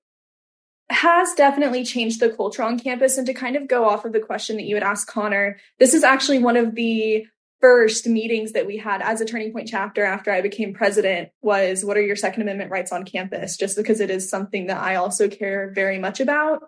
has 0.88 1.34
definitely 1.34 1.84
changed 1.84 2.20
the 2.20 2.30
culture 2.30 2.62
on 2.62 2.78
campus. 2.78 3.18
And 3.18 3.26
to 3.26 3.34
kind 3.34 3.56
of 3.56 3.68
go 3.68 3.88
off 3.88 4.04
of 4.04 4.12
the 4.12 4.20
question 4.20 4.56
that 4.56 4.64
you 4.64 4.74
had 4.74 4.82
asked 4.82 5.06
Connor, 5.06 5.58
this 5.78 5.94
is 5.94 6.04
actually 6.04 6.38
one 6.38 6.56
of 6.56 6.74
the 6.74 7.26
first 7.62 8.08
meetings 8.08 8.52
that 8.52 8.66
we 8.66 8.76
had 8.76 9.00
as 9.00 9.20
a 9.20 9.24
turning 9.24 9.52
point 9.52 9.68
chapter 9.68 10.04
after 10.04 10.32
I 10.32 10.42
became 10.42 10.74
president 10.74 11.30
was 11.42 11.84
what 11.84 11.96
are 11.96 12.02
your 12.02 12.16
second 12.16 12.42
amendment 12.42 12.72
rights 12.72 12.90
on 12.90 13.04
campus 13.04 13.56
just 13.56 13.76
because 13.76 14.00
it 14.00 14.10
is 14.10 14.28
something 14.28 14.66
that 14.66 14.82
I 14.82 14.96
also 14.96 15.28
care 15.28 15.70
very 15.72 15.98
much 15.98 16.18
about. 16.18 16.64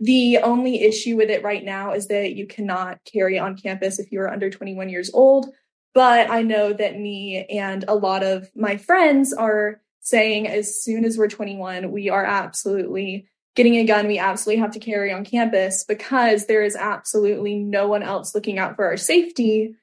The 0.00 0.38
only 0.38 0.82
issue 0.82 1.16
with 1.16 1.30
it 1.30 1.44
right 1.44 1.64
now 1.64 1.92
is 1.92 2.08
that 2.08 2.34
you 2.34 2.48
cannot 2.48 2.98
carry 3.04 3.38
on 3.38 3.56
campus 3.56 4.00
if 4.00 4.10
you 4.10 4.20
are 4.20 4.32
under 4.32 4.50
21 4.50 4.88
years 4.88 5.12
old, 5.14 5.46
but 5.94 6.28
I 6.28 6.42
know 6.42 6.72
that 6.72 6.98
me 6.98 7.46
and 7.48 7.84
a 7.86 7.94
lot 7.94 8.24
of 8.24 8.50
my 8.56 8.76
friends 8.76 9.32
are 9.32 9.80
saying 10.00 10.48
as 10.48 10.82
soon 10.82 11.04
as 11.04 11.16
we're 11.16 11.28
21, 11.28 11.92
we 11.92 12.10
are 12.10 12.24
absolutely 12.24 13.28
getting 13.54 13.76
a 13.76 13.84
gun. 13.84 14.08
We 14.08 14.18
absolutely 14.18 14.60
have 14.60 14.72
to 14.72 14.80
carry 14.80 15.12
on 15.12 15.24
campus 15.24 15.84
because 15.84 16.46
there 16.46 16.64
is 16.64 16.74
absolutely 16.74 17.54
no 17.56 17.86
one 17.86 18.02
else 18.02 18.34
looking 18.34 18.58
out 18.58 18.74
for 18.74 18.86
our 18.86 18.96
safety. 18.96 19.76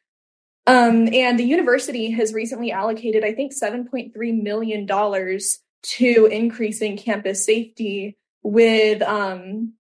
Um, 0.70 1.12
and 1.12 1.40
the 1.40 1.46
university 1.46 2.12
has 2.12 2.32
recently 2.32 2.72
allocated, 2.72 3.26
I 3.26 3.34
think, 3.34 3.54
$7.3 3.54 4.14
million 4.44 4.86
to 4.86 6.26
increasing 6.32 6.96
campus 6.96 7.44
safety 7.44 8.20
with 8.44 9.02
um, 9.02 9.74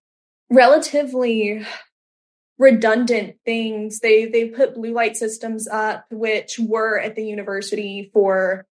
relatively 0.49 1.63
redundant 2.57 3.35
things. 3.45 3.99
They 3.99 4.25
they 4.25 4.49
put 4.49 4.73
blue 4.73 4.91
light 4.91 5.15
systems 5.15 5.67
up, 5.67 6.05
which 6.09 6.57
were 6.57 6.99
at 6.99 7.15
the 7.15 7.23
university 7.23 8.09
for 8.11 8.65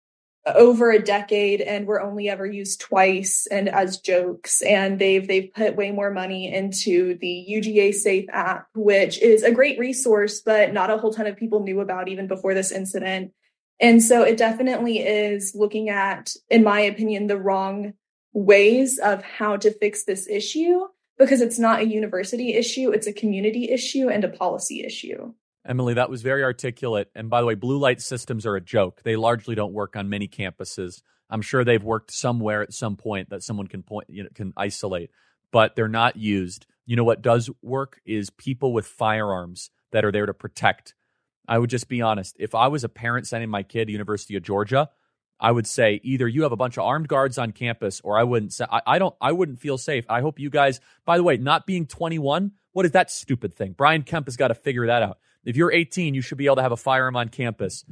over 0.55 0.91
a 0.91 1.03
decade 1.03 1.61
and 1.61 1.87
were 1.87 2.01
only 2.01 2.29
ever 2.29 2.47
used 2.47 2.81
twice 2.81 3.47
and 3.51 3.69
as 3.69 3.99
jokes. 3.99 4.63
And 4.63 4.99
they've 4.99 5.27
they've 5.27 5.53
put 5.53 5.77
way 5.77 5.91
more 5.91 6.11
money 6.11 6.53
into 6.53 7.19
the 7.19 7.47
UGA 7.51 7.95
Safe 7.95 8.27
app 8.31 8.69
which 8.75 9.21
is 9.21 9.43
a 9.43 9.53
great 9.53 9.79
resource 9.79 10.41
but 10.41 10.73
not 10.73 10.91
a 10.91 10.99
whole 10.99 11.13
ton 11.13 11.27
of 11.27 11.37
people 11.37 11.63
knew 11.63 11.81
about 11.81 12.09
even 12.09 12.29
before 12.29 12.55
this 12.55 12.71
incident. 12.71 13.33
And 13.81 14.03
so 14.03 14.23
it 14.23 14.37
definitely 14.37 15.01
is 15.01 15.53
looking 15.55 15.91
at 15.91 16.33
in 16.49 16.63
my 16.63 16.81
opinion 16.81 17.27
the 17.27 17.39
wrong 17.39 17.95
ways 18.33 18.99
of 18.99 19.23
how 19.23 19.57
to 19.57 19.73
fix 19.73 20.05
this 20.05 20.29
issue 20.29 20.81
because 21.19 21.41
it's 21.41 21.59
not 21.59 21.81
a 21.81 21.89
university 21.89 22.53
issue 22.53 22.91
it's 22.91 23.07
a 23.07 23.13
community 23.13 23.71
issue 23.71 24.11
and 24.11 24.25
a 24.25 24.29
policy 24.29 24.85
issue 24.85 25.33
Emily, 25.67 25.95
that 25.95 26.11
was 26.11 26.23
very 26.23 26.45
articulate. 26.45 27.11
And 27.15 27.29
by 27.29 27.41
the 27.41 27.47
way, 27.47 27.55
blue 27.55 27.79
light 27.79 28.01
systems 28.01 28.47
are 28.47 28.57
a 28.57 28.61
joke. 28.61 29.03
They 29.03 29.17
largely 29.17 29.55
don't 29.55 29.73
work 29.73 29.97
on 29.97 30.09
many 30.09 30.29
campuses. 30.29 31.03
I'm 31.29 31.43
sure 31.43 31.65
they've 31.65 31.83
worked 31.83 32.13
somewhere 32.13 32.63
at 32.63 32.73
some 32.73 32.97
point 32.97 33.31
that 33.31 33.43
someone 33.43 33.67
can 33.67 33.83
point, 33.83 34.09
you 34.09 34.23
know, 34.23 34.29
can 34.35 34.53
isolate, 34.57 35.11
but 35.51 35.75
they're 35.75 35.89
not 35.89 36.17
used. 36.17 36.67
You 36.87 36.95
know 36.95 37.05
what 37.05 37.23
does 37.23 37.51
work 37.63 38.01
is 38.07 38.31
people 38.31 38.73
with 38.73 38.87
firearms 38.87 39.71
that 39.91 40.05
are 40.05 40.13
there 40.13 40.27
to 40.27 40.35
protect. 40.35 40.95
I 41.49 41.59
would 41.59 41.71
just 41.71 41.89
be 41.89 42.01
honest. 42.01 42.37
If 42.39 42.55
I 42.55 42.69
was 42.69 42.85
a 42.85 42.89
parent 42.89 43.27
sending 43.27 43.51
my 43.51 43.65
kid 43.65 43.87
to 43.87 43.93
University 43.93 44.37
of 44.37 44.43
Georgia, 44.43 44.89
I 45.39 45.51
would 45.51 45.67
say 45.67 46.01
either 46.03 46.27
you 46.27 46.45
have 46.45 46.53
a 46.53 46.57
bunch 46.57 46.79
of 46.79 46.85
armed 46.85 47.09
guards 47.09 47.39
on 47.39 47.53
campus, 47.53 48.01
or 48.03 48.19
I 48.19 48.23
wouldn't 48.23 48.53
say 48.53 48.67
I, 48.71 48.83
I 48.87 48.99
don't 48.99 49.15
I 49.21 49.33
wouldn't 49.33 49.61
feel 49.61 49.79
safe. 49.79 50.05
I 50.09 50.21
hope 50.21 50.39
you 50.39 50.49
guys. 50.49 50.81
By 51.05 51.17
the 51.17 51.25
way, 51.25 51.37
not 51.37 51.67
being 51.67 51.87
21, 51.87 52.53
what 52.73 52.87
is 52.87 52.93
that 52.93 53.11
stupid 53.11 53.55
thing? 53.55 53.73
Brian 53.73 54.03
Kemp 54.03 54.27
has 54.27 54.37
got 54.37 54.49
to 54.49 54.55
figure 54.55 54.87
that 54.87 55.03
out. 55.03 55.19
If 55.47 55.57
you're 55.57 55.73
18, 55.73 56.15
you 56.15 56.21
should 56.21 56.39
be 56.39 56.47
able 56.47 56.57
to 56.57 56.63
have 56.63 56.73
a 56.73 56.77
firearm 56.77 57.17
on 57.17 57.29
campus. 57.29 57.85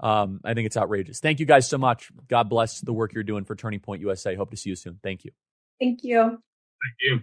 Um, 0.00 0.40
I 0.44 0.54
think 0.54 0.66
it's 0.66 0.76
outrageous. 0.76 1.20
Thank 1.20 1.38
you 1.38 1.46
guys 1.46 1.68
so 1.68 1.78
much. 1.78 2.10
God 2.26 2.48
bless 2.48 2.80
the 2.80 2.92
work 2.92 3.12
you're 3.14 3.22
doing 3.22 3.44
for 3.44 3.54
Turning 3.54 3.78
Point 3.78 4.00
USA. 4.00 4.34
Hope 4.34 4.50
to 4.50 4.56
see 4.56 4.70
you 4.70 4.76
soon. 4.76 4.98
Thank 5.02 5.24
you. 5.24 5.30
Thank 5.78 6.02
you. 6.02 6.22
Thank 6.22 6.96
you. 7.00 7.20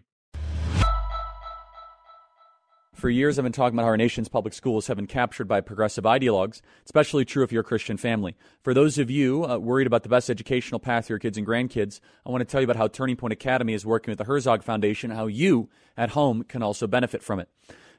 For 2.94 3.10
years, 3.10 3.40
I've 3.40 3.44
been 3.44 3.54
talking 3.54 3.78
about 3.78 3.84
how 3.84 3.90
our 3.90 3.98
nation's 3.98 4.28
public 4.28 4.54
schools 4.54 4.88
have 4.88 4.98
been 4.98 5.08
captured 5.08 5.48
by 5.48 5.62
progressive 5.62 6.04
ideologues, 6.04 6.60
especially 6.84 7.24
true 7.24 7.44
if 7.44 7.52
you're 7.52 7.62
a 7.62 7.64
Christian 7.64 7.96
family. 7.96 8.36
For 8.62 8.74
those 8.74 8.98
of 8.98 9.10
you 9.10 9.46
uh, 9.46 9.58
worried 9.58 9.88
about 9.88 10.04
the 10.04 10.10
best 10.10 10.30
educational 10.30 10.80
path 10.80 11.08
for 11.08 11.14
your 11.14 11.20
kids 11.20 11.38
and 11.38 11.48
grandkids, 11.48 12.02
I 12.26 12.30
want 12.30 12.42
to 12.42 12.46
tell 12.46 12.60
you 12.60 12.66
about 12.66 12.76
how 12.76 12.90
Turning 12.90 13.16
Point 13.16 13.32
Academy 13.32 13.74
is 13.74 13.86
working 13.86 14.12
with 14.12 14.18
the 14.18 14.26
Herzog 14.26 14.64
Foundation, 14.64 15.12
how 15.12 15.28
you 15.28 15.70
at 15.96 16.10
home 16.10 16.44
can 16.44 16.62
also 16.62 16.88
benefit 16.88 17.24
from 17.24 17.40
it. 17.40 17.48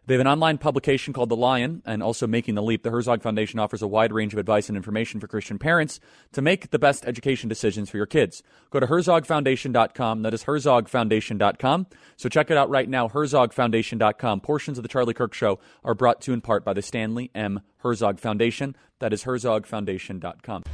They 0.06 0.14
have 0.14 0.20
an 0.20 0.26
online 0.26 0.58
publication 0.58 1.12
called 1.12 1.28
The 1.28 1.36
Lion 1.36 1.82
and 1.84 2.02
also 2.02 2.26
Making 2.26 2.54
the 2.54 2.62
Leap. 2.62 2.82
The 2.82 2.90
Herzog 2.90 3.22
Foundation 3.22 3.60
offers 3.60 3.82
a 3.82 3.86
wide 3.86 4.12
range 4.12 4.32
of 4.32 4.38
advice 4.38 4.68
and 4.68 4.76
information 4.76 5.20
for 5.20 5.28
Christian 5.28 5.58
parents 5.58 6.00
to 6.32 6.42
make 6.42 6.70
the 6.70 6.78
best 6.78 7.04
education 7.06 7.48
decisions 7.48 7.90
for 7.90 7.96
your 7.96 8.06
kids. 8.06 8.42
Go 8.70 8.80
to 8.80 8.86
herzogfoundation.com. 8.86 10.22
That 10.22 10.34
is 10.34 10.44
herzogfoundation.com. 10.44 11.86
So 12.16 12.28
check 12.28 12.50
it 12.50 12.56
out 12.56 12.70
right 12.70 12.88
now, 12.88 13.08
herzogfoundation.com. 13.08 14.40
Portions 14.40 14.78
of 14.78 14.82
the 14.82 14.88
Charlie 14.88 15.14
Kirk 15.14 15.34
Show 15.34 15.60
are 15.84 15.94
brought 15.94 16.22
to 16.22 16.30
you 16.30 16.34
in 16.34 16.40
part 16.40 16.64
by 16.64 16.72
the 16.72 16.82
Stanley 16.82 17.30
M. 17.34 17.60
Herzog 17.78 18.18
Foundation. 18.18 18.74
That 18.98 19.12
is 19.12 19.24
herzogfoundation.com. 19.24 20.64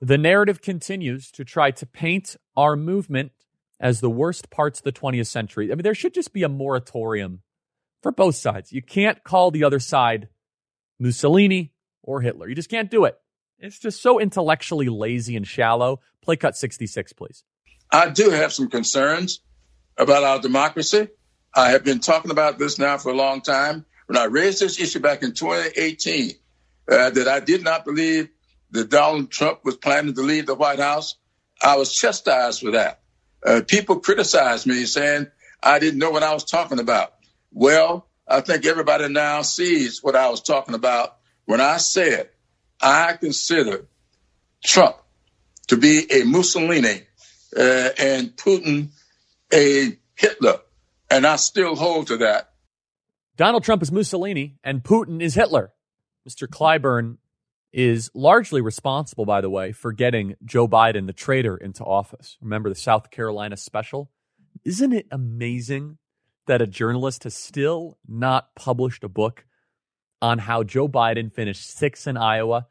The 0.00 0.18
narrative 0.18 0.60
continues 0.60 1.30
to 1.30 1.44
try 1.44 1.70
to 1.70 1.86
paint 1.86 2.34
our 2.56 2.74
movement 2.74 3.30
as 3.82 4.00
the 4.00 4.08
worst 4.08 4.48
parts 4.48 4.78
of 4.78 4.84
the 4.84 4.92
20th 4.92 5.26
century. 5.26 5.70
I 5.70 5.74
mean, 5.74 5.82
there 5.82 5.94
should 5.94 6.14
just 6.14 6.32
be 6.32 6.44
a 6.44 6.48
moratorium 6.48 7.42
for 8.00 8.12
both 8.12 8.36
sides. 8.36 8.72
You 8.72 8.80
can't 8.80 9.22
call 9.24 9.50
the 9.50 9.64
other 9.64 9.80
side 9.80 10.28
Mussolini 11.00 11.72
or 12.02 12.20
Hitler. 12.20 12.48
You 12.48 12.54
just 12.54 12.70
can't 12.70 12.90
do 12.90 13.04
it. 13.04 13.18
It's 13.58 13.80
just 13.80 14.00
so 14.00 14.20
intellectually 14.20 14.88
lazy 14.88 15.36
and 15.36 15.46
shallow. 15.46 16.00
Play 16.22 16.36
cut 16.36 16.56
66, 16.56 17.12
please. 17.12 17.42
I 17.90 18.08
do 18.08 18.30
have 18.30 18.52
some 18.52 18.70
concerns 18.70 19.40
about 19.98 20.22
our 20.22 20.40
democracy. 20.40 21.08
I 21.54 21.70
have 21.70 21.84
been 21.84 22.00
talking 22.00 22.30
about 22.30 22.58
this 22.58 22.78
now 22.78 22.98
for 22.98 23.10
a 23.10 23.16
long 23.16 23.40
time. 23.42 23.84
When 24.06 24.16
I 24.16 24.24
raised 24.24 24.60
this 24.60 24.80
issue 24.80 25.00
back 25.00 25.22
in 25.22 25.32
2018, 25.32 26.32
uh, 26.88 27.10
that 27.10 27.28
I 27.28 27.40
did 27.40 27.62
not 27.62 27.84
believe 27.84 28.28
that 28.70 28.90
Donald 28.90 29.30
Trump 29.30 29.64
was 29.64 29.76
planning 29.76 30.14
to 30.14 30.22
leave 30.22 30.46
the 30.46 30.54
White 30.54 30.78
House, 30.78 31.16
I 31.60 31.76
was 31.76 31.94
chastised 31.94 32.60
for 32.60 32.72
that 32.72 33.01
uh, 33.44 33.62
people 33.66 34.00
criticized 34.00 34.66
me 34.66 34.84
saying 34.84 35.26
I 35.62 35.78
didn't 35.78 35.98
know 35.98 36.10
what 36.10 36.22
I 36.22 36.34
was 36.34 36.44
talking 36.44 36.78
about. 36.78 37.14
Well, 37.52 38.06
I 38.26 38.40
think 38.40 38.64
everybody 38.64 39.08
now 39.08 39.42
sees 39.42 40.02
what 40.02 40.16
I 40.16 40.30
was 40.30 40.42
talking 40.42 40.74
about 40.74 41.16
when 41.44 41.60
I 41.60 41.76
said 41.76 42.30
I 42.80 43.14
consider 43.14 43.86
Trump 44.64 44.96
to 45.68 45.76
be 45.76 46.06
a 46.10 46.24
Mussolini 46.24 47.02
uh, 47.56 47.88
and 47.98 48.36
Putin 48.36 48.88
a 49.52 49.98
Hitler. 50.14 50.60
And 51.10 51.26
I 51.26 51.36
still 51.36 51.76
hold 51.76 52.08
to 52.08 52.18
that. 52.18 52.50
Donald 53.36 53.64
Trump 53.64 53.82
is 53.82 53.92
Mussolini 53.92 54.56
and 54.64 54.82
Putin 54.82 55.22
is 55.22 55.34
Hitler. 55.34 55.72
Mr. 56.28 56.46
Clyburn 56.46 57.18
is 57.72 58.10
largely 58.14 58.60
responsible, 58.60 59.24
by 59.24 59.40
the 59.40 59.50
way, 59.50 59.72
for 59.72 59.92
getting 59.92 60.34
Joe 60.44 60.68
Biden, 60.68 61.06
the 61.06 61.12
traitor, 61.12 61.56
into 61.56 61.84
office. 61.84 62.36
Remember 62.40 62.68
the 62.68 62.74
South 62.74 63.10
Carolina 63.10 63.56
special? 63.56 64.10
Isn't 64.64 64.92
it 64.92 65.06
amazing 65.10 65.98
that 66.46 66.62
a 66.62 66.66
journalist 66.66 67.24
has 67.24 67.34
still 67.34 67.98
not 68.06 68.54
published 68.54 69.04
a 69.04 69.08
book 69.08 69.46
on 70.20 70.38
how 70.38 70.62
Joe 70.62 70.88
Biden 70.88 71.32
finished 71.32 71.68
sixth 71.68 72.06
in 72.06 72.16
Iowa, 72.16 72.66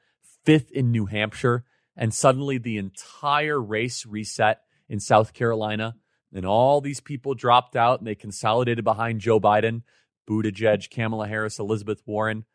fifth 0.46 0.72
in 0.72 0.92
New 0.92 1.06
Hampshire, 1.06 1.66
and 1.98 2.14
suddenly 2.14 2.58
the 2.58 2.78
entire 2.78 3.60
race 3.62 4.06
reset 4.06 4.62
in 4.88 5.00
South 5.00 5.34
Carolina, 5.34 5.96
and 6.34 6.46
all 6.46 6.80
these 6.80 7.02
people 7.02 7.34
dropped 7.34 7.76
out 7.76 8.00
and 8.00 8.08
they 8.08 8.16
consolidated 8.16 8.84
behind 8.84 9.20
Joe 9.20 9.40
Biden, 9.40 9.84
Buttigieg, 10.30 10.90
Kamala 10.90 11.28
Harris, 11.28 11.60
Elizabeth 11.60 12.02
Warren. 12.06 12.46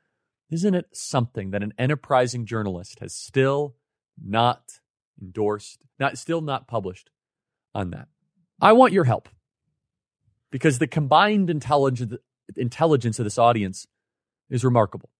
Isn't 0.50 0.74
it 0.74 0.86
something 0.92 1.50
that 1.50 1.62
an 1.62 1.72
enterprising 1.78 2.46
journalist 2.46 3.00
has 3.00 3.14
still 3.14 3.74
not 4.22 4.80
endorsed, 5.20 5.82
not 5.98 6.18
still 6.18 6.40
not 6.40 6.68
published 6.68 7.10
on 7.74 7.90
that? 7.90 8.08
I 8.60 8.72
want 8.72 8.92
your 8.92 9.04
help 9.04 9.28
because 10.50 10.78
the 10.78 10.86
combined 10.86 11.50
intelligence 11.50 12.14
intelligence 12.56 13.18
of 13.18 13.24
this 13.24 13.38
audience 13.38 13.86
is 14.48 14.64
remarkable. 14.64 15.10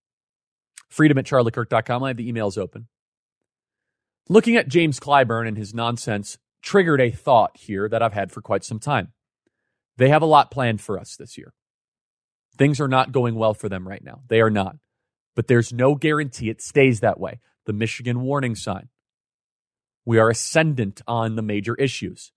Freedom 0.88 1.18
at 1.18 1.26
charliekirk.com. 1.26 2.04
I 2.04 2.08
have 2.08 2.16
the 2.16 2.32
emails 2.32 2.56
open. 2.56 2.86
Looking 4.28 4.56
at 4.56 4.68
James 4.68 5.00
Clyburn 5.00 5.48
and 5.48 5.56
his 5.56 5.74
nonsense 5.74 6.38
triggered 6.62 7.00
a 7.00 7.10
thought 7.10 7.56
here 7.56 7.88
that 7.88 8.02
I've 8.02 8.12
had 8.12 8.32
for 8.32 8.40
quite 8.40 8.64
some 8.64 8.78
time. 8.78 9.12
They 9.96 10.08
have 10.08 10.22
a 10.22 10.26
lot 10.26 10.50
planned 10.50 10.80
for 10.80 10.98
us 10.98 11.16
this 11.16 11.36
year. 11.36 11.52
Things 12.56 12.80
are 12.80 12.88
not 12.88 13.12
going 13.12 13.34
well 13.34 13.54
for 13.54 13.68
them 13.68 13.86
right 13.86 14.02
now. 14.02 14.22
They 14.28 14.40
are 14.40 14.50
not. 14.50 14.76
But 15.36 15.46
there's 15.46 15.72
no 15.72 15.94
guarantee 15.94 16.50
it 16.50 16.60
stays 16.60 16.98
that 17.00 17.20
way. 17.20 17.40
The 17.66 17.72
Michigan 17.72 18.22
warning 18.22 18.56
sign. 18.56 18.88
We 20.04 20.18
are 20.18 20.30
ascendant 20.30 21.02
on 21.06 21.36
the 21.36 21.42
major 21.42 21.74
issues. 21.76 22.32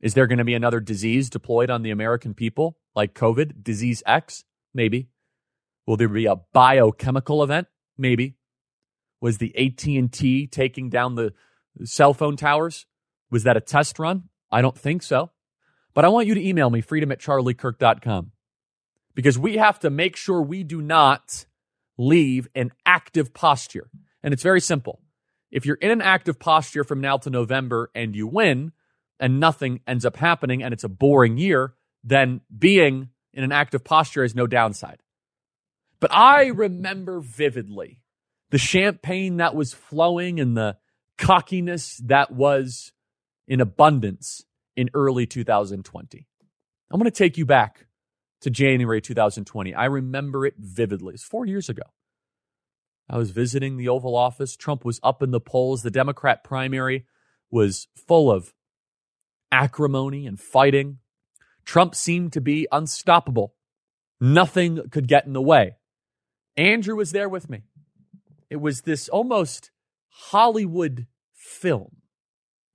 Is 0.00 0.14
there 0.14 0.26
going 0.26 0.38
to 0.38 0.44
be 0.44 0.54
another 0.54 0.80
disease 0.80 1.30
deployed 1.30 1.70
on 1.70 1.82
the 1.82 1.90
American 1.90 2.34
people 2.34 2.78
like 2.94 3.14
COVID, 3.14 3.62
disease 3.62 4.02
X? 4.06 4.44
Maybe. 4.74 5.08
Will 5.86 5.96
there 5.96 6.08
be 6.08 6.26
a 6.26 6.36
biochemical 6.36 7.42
event? 7.42 7.68
Maybe. 7.96 8.36
Was 9.20 9.38
the 9.38 9.54
AT&T 9.56 10.46
taking 10.48 10.88
down 10.88 11.14
the 11.14 11.34
cell 11.84 12.14
phone 12.14 12.36
towers? 12.36 12.86
Was 13.30 13.44
that 13.44 13.56
a 13.56 13.60
test 13.60 13.98
run? 13.98 14.24
I 14.50 14.62
don't 14.62 14.76
think 14.76 15.02
so. 15.02 15.30
But 15.92 16.04
I 16.04 16.08
want 16.08 16.26
you 16.26 16.34
to 16.34 16.44
email 16.44 16.70
me, 16.70 16.80
freedom 16.80 17.12
at 17.12 17.20
charliekirk.com, 17.20 18.32
because 19.14 19.38
we 19.38 19.58
have 19.58 19.78
to 19.80 19.90
make 19.90 20.16
sure 20.16 20.40
we 20.40 20.64
do 20.64 20.80
not 20.80 21.44
leave 22.00 22.48
an 22.54 22.72
active 22.86 23.34
posture. 23.34 23.90
And 24.22 24.32
it's 24.32 24.42
very 24.42 24.60
simple. 24.60 25.00
If 25.50 25.66
you're 25.66 25.76
in 25.76 25.90
an 25.90 26.00
active 26.00 26.40
posture 26.40 26.82
from 26.82 27.00
now 27.00 27.18
to 27.18 27.30
November 27.30 27.90
and 27.94 28.16
you 28.16 28.26
win 28.26 28.72
and 29.18 29.38
nothing 29.38 29.80
ends 29.86 30.06
up 30.06 30.16
happening 30.16 30.62
and 30.62 30.72
it's 30.72 30.84
a 30.84 30.88
boring 30.88 31.36
year, 31.36 31.74
then 32.02 32.40
being 32.56 33.10
in 33.34 33.44
an 33.44 33.52
active 33.52 33.84
posture 33.84 34.24
is 34.24 34.34
no 34.34 34.46
downside. 34.46 35.02
But 36.00 36.10
I 36.14 36.46
remember 36.46 37.20
vividly 37.20 38.00
the 38.48 38.58
champagne 38.58 39.36
that 39.36 39.54
was 39.54 39.74
flowing 39.74 40.40
and 40.40 40.56
the 40.56 40.78
cockiness 41.18 41.98
that 42.06 42.32
was 42.32 42.92
in 43.46 43.60
abundance 43.60 44.42
in 44.74 44.88
early 44.94 45.26
2020. 45.26 46.26
I'm 46.90 46.98
going 46.98 47.04
to 47.04 47.16
take 47.16 47.36
you 47.36 47.44
back 47.44 47.86
to 48.40 48.50
January 48.50 49.00
2020. 49.00 49.74
I 49.74 49.84
remember 49.86 50.46
it 50.46 50.54
vividly. 50.58 51.14
It's 51.14 51.24
four 51.24 51.46
years 51.46 51.68
ago. 51.68 51.82
I 53.08 53.18
was 53.18 53.30
visiting 53.30 53.76
the 53.76 53.88
Oval 53.88 54.16
Office. 54.16 54.56
Trump 54.56 54.84
was 54.84 55.00
up 55.02 55.22
in 55.22 55.30
the 55.30 55.40
polls. 55.40 55.82
The 55.82 55.90
Democrat 55.90 56.44
primary 56.44 57.06
was 57.50 57.88
full 58.06 58.30
of 58.30 58.54
acrimony 59.50 60.26
and 60.26 60.38
fighting. 60.38 60.98
Trump 61.64 61.94
seemed 61.94 62.32
to 62.32 62.40
be 62.40 62.68
unstoppable. 62.70 63.54
Nothing 64.20 64.88
could 64.90 65.08
get 65.08 65.26
in 65.26 65.32
the 65.32 65.42
way. 65.42 65.76
Andrew 66.56 66.96
was 66.96 67.12
there 67.12 67.28
with 67.28 67.50
me. 67.50 67.62
It 68.48 68.56
was 68.56 68.82
this 68.82 69.08
almost 69.08 69.70
Hollywood 70.08 71.06
film. 71.32 71.96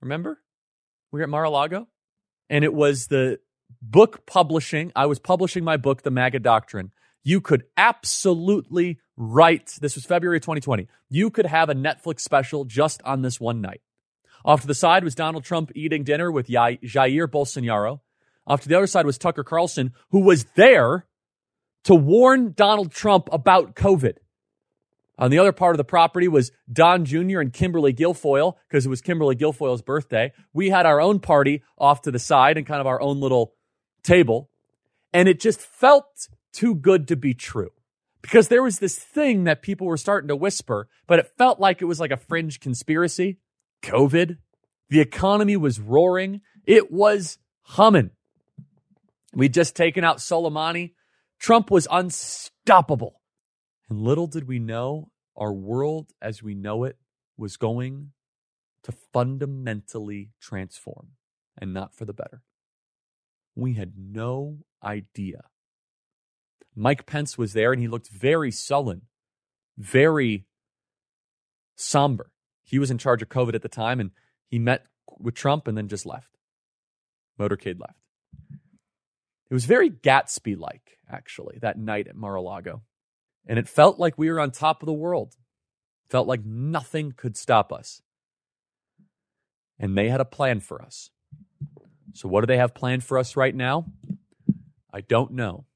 Remember? 0.00 0.40
We 1.12 1.20
were 1.20 1.24
at 1.24 1.28
Mar 1.28 1.44
a 1.44 1.50
Lago. 1.50 1.88
And 2.48 2.64
it 2.64 2.74
was 2.74 3.06
the 3.06 3.40
book 3.90 4.26
publishing. 4.26 4.92
I 4.94 5.06
was 5.06 5.18
publishing 5.18 5.64
my 5.64 5.76
book, 5.76 6.02
The 6.02 6.10
MAGA 6.10 6.40
Doctrine. 6.40 6.92
You 7.22 7.40
could 7.40 7.64
absolutely 7.76 8.98
write, 9.16 9.78
this 9.80 9.94
was 9.94 10.04
February 10.04 10.40
2020. 10.40 10.86
You 11.08 11.30
could 11.30 11.46
have 11.46 11.68
a 11.68 11.74
Netflix 11.74 12.20
special 12.20 12.64
just 12.64 13.02
on 13.02 13.22
this 13.22 13.40
one 13.40 13.60
night. 13.60 13.80
Off 14.44 14.60
to 14.60 14.66
the 14.66 14.74
side 14.74 15.02
was 15.02 15.14
Donald 15.14 15.42
Trump 15.42 15.72
eating 15.74 16.04
dinner 16.04 16.30
with 16.30 16.46
Jair 16.46 17.26
Bolsonaro. 17.26 18.00
Off 18.46 18.60
to 18.60 18.68
the 18.68 18.76
other 18.76 18.86
side 18.86 19.06
was 19.06 19.18
Tucker 19.18 19.42
Carlson, 19.42 19.92
who 20.10 20.20
was 20.20 20.44
there 20.54 21.06
to 21.84 21.94
warn 21.96 22.52
Donald 22.52 22.92
Trump 22.92 23.28
about 23.32 23.74
COVID. 23.74 24.18
On 25.18 25.30
the 25.30 25.38
other 25.38 25.52
part 25.52 25.74
of 25.74 25.78
the 25.78 25.84
property 25.84 26.28
was 26.28 26.52
Don 26.70 27.04
Jr. 27.04 27.40
and 27.40 27.52
Kimberly 27.52 27.92
Guilfoyle 27.92 28.54
because 28.68 28.86
it 28.86 28.90
was 28.90 29.00
Kimberly 29.00 29.34
Guilfoyle's 29.34 29.82
birthday. 29.82 30.32
We 30.52 30.68
had 30.68 30.86
our 30.86 31.00
own 31.00 31.18
party 31.18 31.62
off 31.78 32.02
to 32.02 32.10
the 32.10 32.18
side 32.18 32.56
and 32.56 32.66
kind 32.66 32.80
of 32.80 32.86
our 32.86 33.00
own 33.00 33.18
little 33.18 33.54
table. 34.06 34.50
And 35.12 35.28
it 35.28 35.40
just 35.40 35.60
felt 35.60 36.28
too 36.52 36.74
good 36.74 37.08
to 37.08 37.16
be 37.16 37.34
true 37.34 37.70
because 38.22 38.48
there 38.48 38.62
was 38.62 38.78
this 38.78 38.98
thing 38.98 39.44
that 39.44 39.62
people 39.62 39.86
were 39.86 39.96
starting 39.96 40.28
to 40.28 40.36
whisper, 40.36 40.88
but 41.06 41.18
it 41.18 41.32
felt 41.36 41.60
like 41.60 41.80
it 41.80 41.86
was 41.86 42.00
like 42.00 42.10
a 42.10 42.16
fringe 42.16 42.60
conspiracy. 42.60 43.38
COVID. 43.82 44.38
The 44.88 45.00
economy 45.00 45.56
was 45.56 45.80
roaring. 45.80 46.40
It 46.64 46.90
was 46.90 47.38
humming. 47.62 48.10
We'd 49.34 49.54
just 49.54 49.76
taken 49.76 50.04
out 50.04 50.18
Soleimani. 50.18 50.94
Trump 51.38 51.70
was 51.70 51.86
unstoppable. 51.90 53.20
And 53.88 54.00
little 54.00 54.26
did 54.26 54.48
we 54.48 54.58
know 54.58 55.10
our 55.36 55.52
world 55.52 56.12
as 56.20 56.42
we 56.42 56.54
know 56.54 56.84
it 56.84 56.96
was 57.36 57.56
going 57.56 58.12
to 58.84 58.92
fundamentally 59.12 60.30
transform 60.40 61.08
and 61.58 61.74
not 61.74 61.94
for 61.94 62.04
the 62.04 62.12
better. 62.12 62.42
We 63.56 63.74
had 63.74 63.94
no 63.96 64.58
idea. 64.84 65.44
Mike 66.76 67.06
Pence 67.06 67.38
was 67.38 67.54
there 67.54 67.72
and 67.72 67.80
he 67.80 67.88
looked 67.88 68.08
very 68.08 68.50
sullen, 68.50 69.02
very 69.78 70.46
somber. 71.74 72.30
He 72.62 72.78
was 72.78 72.90
in 72.90 72.98
charge 72.98 73.22
of 73.22 73.30
COVID 73.30 73.54
at 73.54 73.62
the 73.62 73.68
time 73.68 73.98
and 73.98 74.10
he 74.46 74.58
met 74.58 74.84
with 75.18 75.34
Trump 75.34 75.66
and 75.66 75.76
then 75.76 75.88
just 75.88 76.04
left. 76.04 76.36
Motorcade 77.40 77.80
left. 77.80 77.98
It 79.50 79.54
was 79.54 79.64
very 79.64 79.90
Gatsby 79.90 80.58
like, 80.58 80.98
actually, 81.10 81.58
that 81.62 81.78
night 81.78 82.08
at 82.08 82.16
Mar 82.16 82.34
a 82.34 82.42
Lago. 82.42 82.82
And 83.46 83.58
it 83.58 83.68
felt 83.68 83.98
like 83.98 84.18
we 84.18 84.30
were 84.30 84.40
on 84.40 84.50
top 84.50 84.82
of 84.82 84.86
the 84.86 84.92
world. 84.92 85.34
Felt 86.10 86.26
like 86.26 86.44
nothing 86.44 87.12
could 87.16 87.36
stop 87.36 87.72
us. 87.72 88.02
And 89.78 89.96
they 89.96 90.08
had 90.08 90.20
a 90.20 90.24
plan 90.24 90.60
for 90.60 90.82
us. 90.82 91.10
So, 92.16 92.28
what 92.28 92.40
do 92.40 92.46
they 92.46 92.56
have 92.56 92.74
planned 92.74 93.04
for 93.04 93.18
us 93.18 93.36
right 93.36 93.54
now? 93.54 93.84
I 94.92 95.02
don't 95.02 95.32
know. 95.32 95.66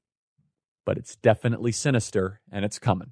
But 0.85 0.97
it's 0.97 1.15
definitely 1.15 1.71
sinister 1.71 2.41
and 2.51 2.65
it's 2.65 2.79
coming. 2.79 3.11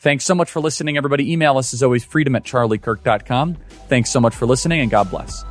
Thanks 0.00 0.24
so 0.24 0.34
much 0.34 0.50
for 0.50 0.60
listening, 0.60 0.96
everybody. 0.96 1.30
Email 1.30 1.58
us 1.58 1.74
as 1.74 1.82
always, 1.82 2.02
freedom 2.02 2.34
at 2.34 2.44
charliekirk.com. 2.44 3.58
Thanks 3.88 4.10
so 4.10 4.20
much 4.20 4.34
for 4.34 4.46
listening 4.46 4.80
and 4.80 4.90
God 4.90 5.10
bless. 5.10 5.44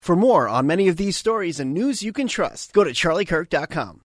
For 0.00 0.14
more 0.14 0.48
on 0.48 0.66
many 0.66 0.86
of 0.86 0.96
these 0.96 1.16
stories 1.16 1.58
and 1.58 1.74
news 1.74 2.02
you 2.04 2.12
can 2.12 2.28
trust, 2.28 2.72
go 2.72 2.84
to 2.84 2.90
charliekirk.com. 2.90 4.02